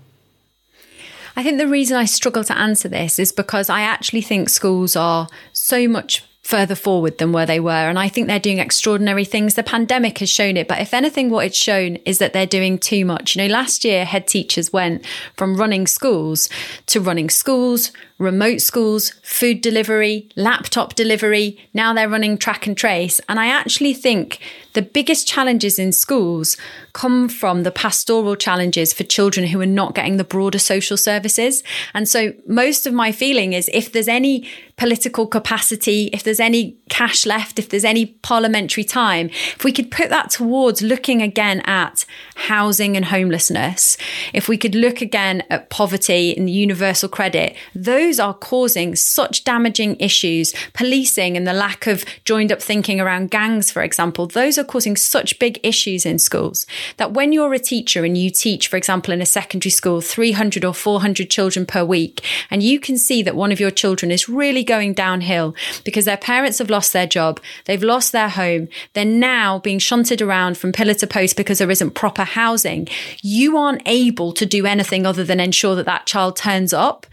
I 1.38 1.44
think 1.44 1.60
the 1.60 1.68
reason 1.68 1.96
I 1.96 2.06
struggle 2.06 2.44
to 2.44 2.58
answer 2.58 2.90
this 2.90 3.20
is 3.20 3.32
because 3.32 3.70
I 3.70 3.82
actually 3.82 4.22
think 4.22 4.50
schools 4.50 4.96
are 4.96 5.28
so 5.54 5.88
much 5.88 6.24
further 6.48 6.76
forward 6.76 7.18
than 7.18 7.34
where 7.34 7.46
they 7.46 7.60
were. 7.60 7.72
And 7.72 8.00
I 8.00 8.08
think 8.08 8.28
they're 8.28 8.40
doing 8.40 8.60
extraordinary 8.60 9.26
things. 9.26 9.56
The 9.56 9.64
pandemic 9.64 10.20
has 10.20 10.30
shown 10.30 10.56
it. 10.56 10.70
But 10.70 10.80
if 10.80 10.94
anything, 10.94 11.30
what 11.30 11.46
it's 11.46 11.58
shown 11.58 11.98
is 12.06 12.20
that 12.20 12.32
they're 12.32 12.46
doing 12.46 12.80
too 12.80 13.04
much. 13.04 13.36
You 13.36 13.42
know, 13.42 13.54
last 13.54 13.84
year, 13.84 14.06
head 14.06 14.28
teachers 14.28 14.72
went 14.72 15.06
from 15.36 15.58
running 15.58 15.88
schools 15.88 16.48
to 16.86 17.02
running 17.02 17.30
schools, 17.30 17.92
remote 18.20 18.62
schools, 18.62 19.12
food 19.24 19.62
delivery, 19.62 20.30
laptop 20.36 20.96
delivery. 20.96 21.58
Now 21.74 21.94
they're 21.94 22.10
running 22.10 22.38
track 22.38 22.66
and 22.66 22.76
trace. 22.76 23.20
And 23.30 23.40
I 23.40 23.48
actually 23.48 23.94
think 23.94 24.40
the 24.74 24.82
biggest 24.82 25.28
challenges 25.28 25.80
in 25.80 25.92
schools 25.92 26.58
come 26.94 27.30
from 27.30 27.64
the 27.64 27.72
pastoral 27.72 28.36
challenges 28.36 28.94
for 28.94 29.04
children 29.04 29.48
who 29.48 29.60
are 29.60 29.66
not 29.66 29.96
getting 29.96 30.18
the 30.18 30.24
broader 30.24 30.60
social 30.60 30.98
services. 30.98 31.64
And 31.94 32.08
so 32.08 32.34
most 32.48 32.86
of 32.88 32.94
my 32.94 33.12
feeling 33.12 33.54
is 33.54 33.70
if 33.74 33.92
there's 33.92 34.08
any 34.08 34.48
political 34.78 35.26
capacity, 35.26 36.12
if 36.14 36.22
there's 36.22 36.40
any 36.40 36.78
cash 36.90 37.26
left, 37.26 37.58
if 37.58 37.70
there's 37.70 37.84
any 37.84 38.06
parliamentary 38.06 38.84
time, 38.84 39.28
if 39.56 39.64
we 39.64 39.72
could 39.72 39.90
put 39.90 40.10
that 40.10 40.30
towards 40.30 40.84
looking 40.84 41.24
again 41.24 41.62
at 41.62 42.06
housing 42.36 42.96
and 42.96 43.06
homelessness, 43.06 43.98
if 44.34 44.48
we 44.48 44.58
could 44.58 44.76
look 44.76 45.02
again 45.02 45.42
at 45.50 45.72
poverty 45.72 46.38
and 46.38 46.52
universal 46.52 47.10
credit, 47.10 47.56
those 47.74 48.07
are 48.20 48.34
causing 48.34 48.96
such 48.96 49.44
damaging 49.44 49.98
issues. 50.00 50.54
Policing 50.74 51.36
and 51.36 51.46
the 51.46 51.54
lack 51.54 51.86
of 51.88 52.06
joined 52.24 52.52
up 52.52 52.62
thinking 52.62 53.02
around 53.02 53.30
gangs, 53.30 53.70
for 53.70 53.82
example, 53.82 54.26
those 54.26 54.58
are 54.58 54.64
causing 54.64 54.96
such 54.96 55.38
big 55.40 55.60
issues 55.64 56.06
in 56.06 56.18
schools 56.18 56.66
that 56.98 57.12
when 57.12 57.34
you're 57.34 57.54
a 57.54 57.60
teacher 57.60 58.06
and 58.06 58.18
you 58.18 58.30
teach, 58.30 58.68
for 58.68 58.78
example, 58.78 59.14
in 59.14 59.22
a 59.22 59.26
secondary 59.26 59.72
school, 59.72 60.02
300 60.02 60.64
or 60.64 60.74
400 60.74 61.30
children 61.30 61.66
per 61.66 61.84
week, 61.84 62.24
and 62.50 62.64
you 62.64 62.80
can 62.80 62.98
see 62.98 63.22
that 63.24 63.36
one 63.36 63.52
of 63.52 63.60
your 63.60 63.72
children 63.72 64.12
is 64.12 64.30
really 64.30 64.64
going 64.64 64.94
downhill 64.94 65.56
because 65.84 66.06
their 66.06 66.18
parents 66.18 66.60
have 66.60 66.70
lost 66.70 66.94
their 66.94 67.08
job, 67.08 67.40
they've 67.66 67.84
lost 67.84 68.12
their 68.12 68.30
home, 68.30 68.68
they're 68.94 69.06
now 69.06 69.60
being 69.60 69.80
shunted 69.80 70.22
around 70.22 70.58
from 70.58 70.72
pillar 70.72 70.94
to 70.94 71.08
post 71.08 71.36
because 71.36 71.60
there 71.60 71.72
isn't 71.72 71.92
proper 71.92 72.24
housing, 72.24 72.88
you 73.22 73.58
aren't 73.58 73.82
able 73.86 74.32
to 74.34 74.46
do 74.46 74.66
anything 74.66 75.06
other 75.06 75.24
than 75.24 75.40
ensure 75.40 75.76
that 75.76 75.86
that 75.86 76.06
child 76.06 76.36
turns 76.36 76.74
up 76.74 77.06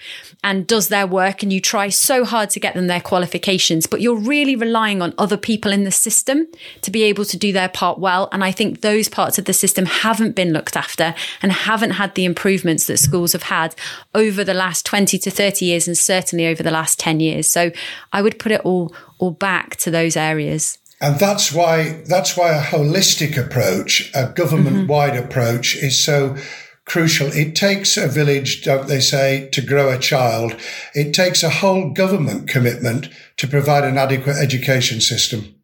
and 0.43 0.67
does 0.67 0.84
their 0.89 1.07
work 1.07 1.43
and 1.43 1.53
you 1.53 1.61
try 1.61 1.89
so 1.89 2.25
hard 2.25 2.51
to 2.51 2.61
get 2.61 2.75
them 2.75 2.87
their 2.87 3.01
qualifications, 3.01 3.87
but 3.87 4.01
you're 4.01 4.17
really 4.17 4.57
relying 4.57 5.03
on 5.03 5.15
other 5.19 5.37
people 5.37 5.73
in 5.73 5.85
the 5.85 5.91
system 5.91 6.47
to 6.83 6.91
be 6.91 7.03
able 7.05 7.25
to 7.25 7.37
do 7.37 7.53
their 7.53 7.69
part 7.69 7.99
well. 7.99 8.29
And 8.33 8.45
I 8.45 8.53
think 8.53 8.81
those 8.81 9.09
parts 9.09 9.39
of 9.39 9.45
the 9.45 9.53
system 9.53 9.87
haven't 9.87 10.35
been 10.35 10.53
looked 10.53 10.77
after 10.77 11.15
and 11.43 11.53
haven't 11.53 11.93
had 11.93 12.15
the 12.15 12.25
improvements 12.25 12.87
that 12.87 12.99
schools 12.99 13.33
have 13.33 13.45
had 13.45 13.75
over 14.15 14.45
the 14.45 14.55
last 14.55 14.87
20 14.87 15.19
to 15.19 15.31
30 15.31 15.65
years 15.65 15.87
and 15.87 15.97
certainly 15.97 16.47
over 16.47 16.63
the 16.63 16.71
last 16.71 16.99
10 16.99 17.21
years. 17.21 17.49
So 17.49 17.71
I 18.13 18.23
would 18.23 18.39
put 18.39 18.53
it 18.53 18.61
all 18.63 18.95
all 19.19 19.31
back 19.31 19.77
to 19.77 19.91
those 19.91 20.17
areas. 20.17 20.79
And 21.01 21.19
that's 21.19 21.53
why 21.53 22.03
that's 22.07 22.37
why 22.37 22.51
a 22.51 22.63
holistic 22.63 23.37
approach, 23.37 24.11
a 24.15 24.29
government-wide 24.29 25.13
mm-hmm. 25.13 25.25
approach 25.25 25.77
is 25.77 26.03
so 26.03 26.37
crucial. 26.85 27.29
It 27.29 27.57
takes 27.57 27.97
a 27.97 28.09
village, 28.09 28.63
don't 28.63 28.89
they 28.89 29.01
say, 29.01 29.49
to 29.53 29.63
grow 29.63 29.91
a 29.91 29.99
child. 29.99 30.57
It 30.95 31.13
takes 31.13 31.43
a 31.43 31.51
whole 31.51 31.91
government 31.91 32.49
commitment 32.49 33.09
to 33.39 33.49
provide 33.49 33.85
an 33.85 33.99
adequate 33.99 34.37
education 34.37 35.01
system. 35.01 35.55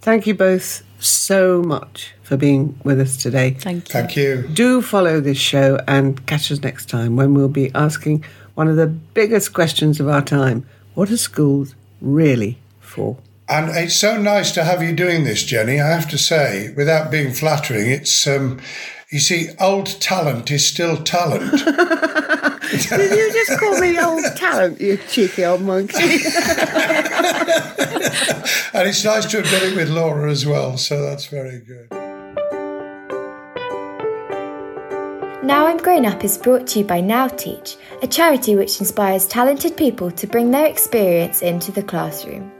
Thank 0.00 0.26
you 0.26 0.34
both 0.34 0.82
so 0.98 1.62
much 1.62 2.14
for 2.22 2.36
being 2.36 2.78
with 2.84 3.00
us 3.00 3.16
today. 3.16 3.50
Thank 3.50 3.88
you. 3.88 3.92
Thank 3.92 4.16
you. 4.16 4.48
Do 4.52 4.82
follow 4.82 5.20
this 5.20 5.38
show 5.38 5.78
and 5.88 6.24
catch 6.26 6.52
us 6.52 6.62
next 6.62 6.88
time 6.88 7.16
when 7.16 7.34
we'll 7.34 7.48
be 7.48 7.70
asking 7.74 8.24
one 8.54 8.68
of 8.68 8.76
the 8.76 8.86
biggest 8.86 9.52
questions 9.52 10.00
of 10.00 10.08
our 10.08 10.22
time 10.22 10.66
what 10.94 11.10
are 11.10 11.16
schools 11.16 11.74
really 12.00 12.58
for? 12.80 13.16
And 13.48 13.76
it's 13.76 13.96
so 13.96 14.16
nice 14.20 14.52
to 14.52 14.64
have 14.64 14.82
you 14.82 14.94
doing 14.94 15.24
this, 15.24 15.44
Jenni. 15.44 15.82
I 15.82 15.88
have 15.88 16.08
to 16.10 16.18
say, 16.18 16.72
without 16.76 17.10
being 17.10 17.32
flattering, 17.32 17.90
it's 17.90 18.26
um, 18.26 18.60
you 19.14 19.20
see, 19.20 19.48
old 19.60 19.86
talent 20.00 20.50
is 20.50 20.66
still 20.66 20.96
talent. 20.96 21.52
Did 21.52 23.10
you 23.16 23.32
just 23.32 23.60
call 23.60 23.78
me 23.78 23.96
old 23.96 24.24
talent, 24.34 24.80
you 24.80 24.96
cheeky 25.08 25.44
old 25.44 25.60
monkey? 25.60 25.94
and 26.02 26.18
it's 28.88 29.04
nice 29.04 29.26
to 29.26 29.36
have 29.40 29.48
done 29.48 29.70
it 29.70 29.76
with 29.76 29.88
Laura 29.88 30.28
as 30.28 30.44
well, 30.44 30.76
so 30.76 31.00
that's 31.00 31.26
very 31.26 31.60
good. 31.60 31.92
Now 35.44 35.68
I'm 35.68 35.76
Grown 35.76 36.06
Up 36.06 36.24
is 36.24 36.36
brought 36.36 36.66
to 36.68 36.80
you 36.80 36.84
by 36.84 37.00
Now 37.00 37.28
Teach, 37.28 37.76
a 38.02 38.08
charity 38.08 38.56
which 38.56 38.80
inspires 38.80 39.28
talented 39.28 39.76
people 39.76 40.10
to 40.10 40.26
bring 40.26 40.50
their 40.50 40.66
experience 40.66 41.40
into 41.40 41.70
the 41.70 41.84
classroom. 41.84 42.50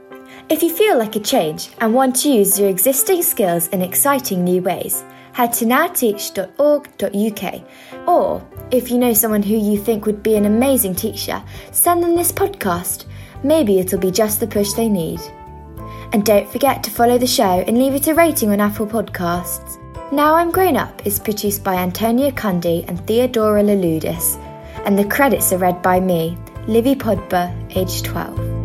If 0.47 0.63
you 0.63 0.73
feel 0.73 0.97
like 0.97 1.17
a 1.17 1.19
change 1.19 1.71
and 1.79 1.93
want 1.93 2.15
to 2.17 2.29
use 2.29 2.57
your 2.57 2.69
existing 2.69 3.23
skills 3.23 3.67
in 3.69 3.81
exciting 3.81 4.45
new 4.45 4.61
ways, 4.61 5.03
nowteach.org.uk. 5.35 8.07
Or, 8.07 8.47
if 8.71 8.89
you 8.89 8.97
know 8.97 9.13
someone 9.13 9.43
who 9.43 9.55
you 9.55 9.77
think 9.77 10.05
would 10.05 10.23
be 10.23 10.35
an 10.35 10.45
amazing 10.45 10.95
teacher, 10.95 11.43
send 11.71 12.01
them 12.01 12.15
this 12.15 12.31
podcast. 12.31 13.05
Maybe 13.43 13.79
it'll 13.79 13.99
be 13.99 14.11
just 14.11 14.39
the 14.39 14.47
push 14.47 14.73
they 14.73 14.89
need. 14.89 15.19
And 16.13 16.25
don't 16.25 16.49
forget 16.49 16.83
to 16.83 16.91
follow 16.91 17.17
the 17.17 17.27
show 17.27 17.63
and 17.67 17.77
leave 17.77 17.93
it 17.93 18.07
a 18.07 18.13
rating 18.13 18.51
on 18.51 18.61
Apple 18.61 18.87
Podcasts. 18.87 19.81
Now 20.11 20.35
I'm 20.35 20.51
Grown 20.51 20.77
Up 20.77 21.05
is 21.05 21.19
produced 21.19 21.63
by 21.63 21.75
Antonia 21.75 22.31
Cundy 22.31 22.87
and 22.87 23.05
Theodora 23.05 23.63
Laludis, 23.63 24.37
and 24.85 24.97
the 24.97 25.05
credits 25.05 25.51
are 25.51 25.57
read 25.57 25.81
by 25.81 25.99
me, 25.99 26.37
Livy 26.67 26.95
Podber, 26.95 27.51
age 27.75 28.03
12. 28.03 28.64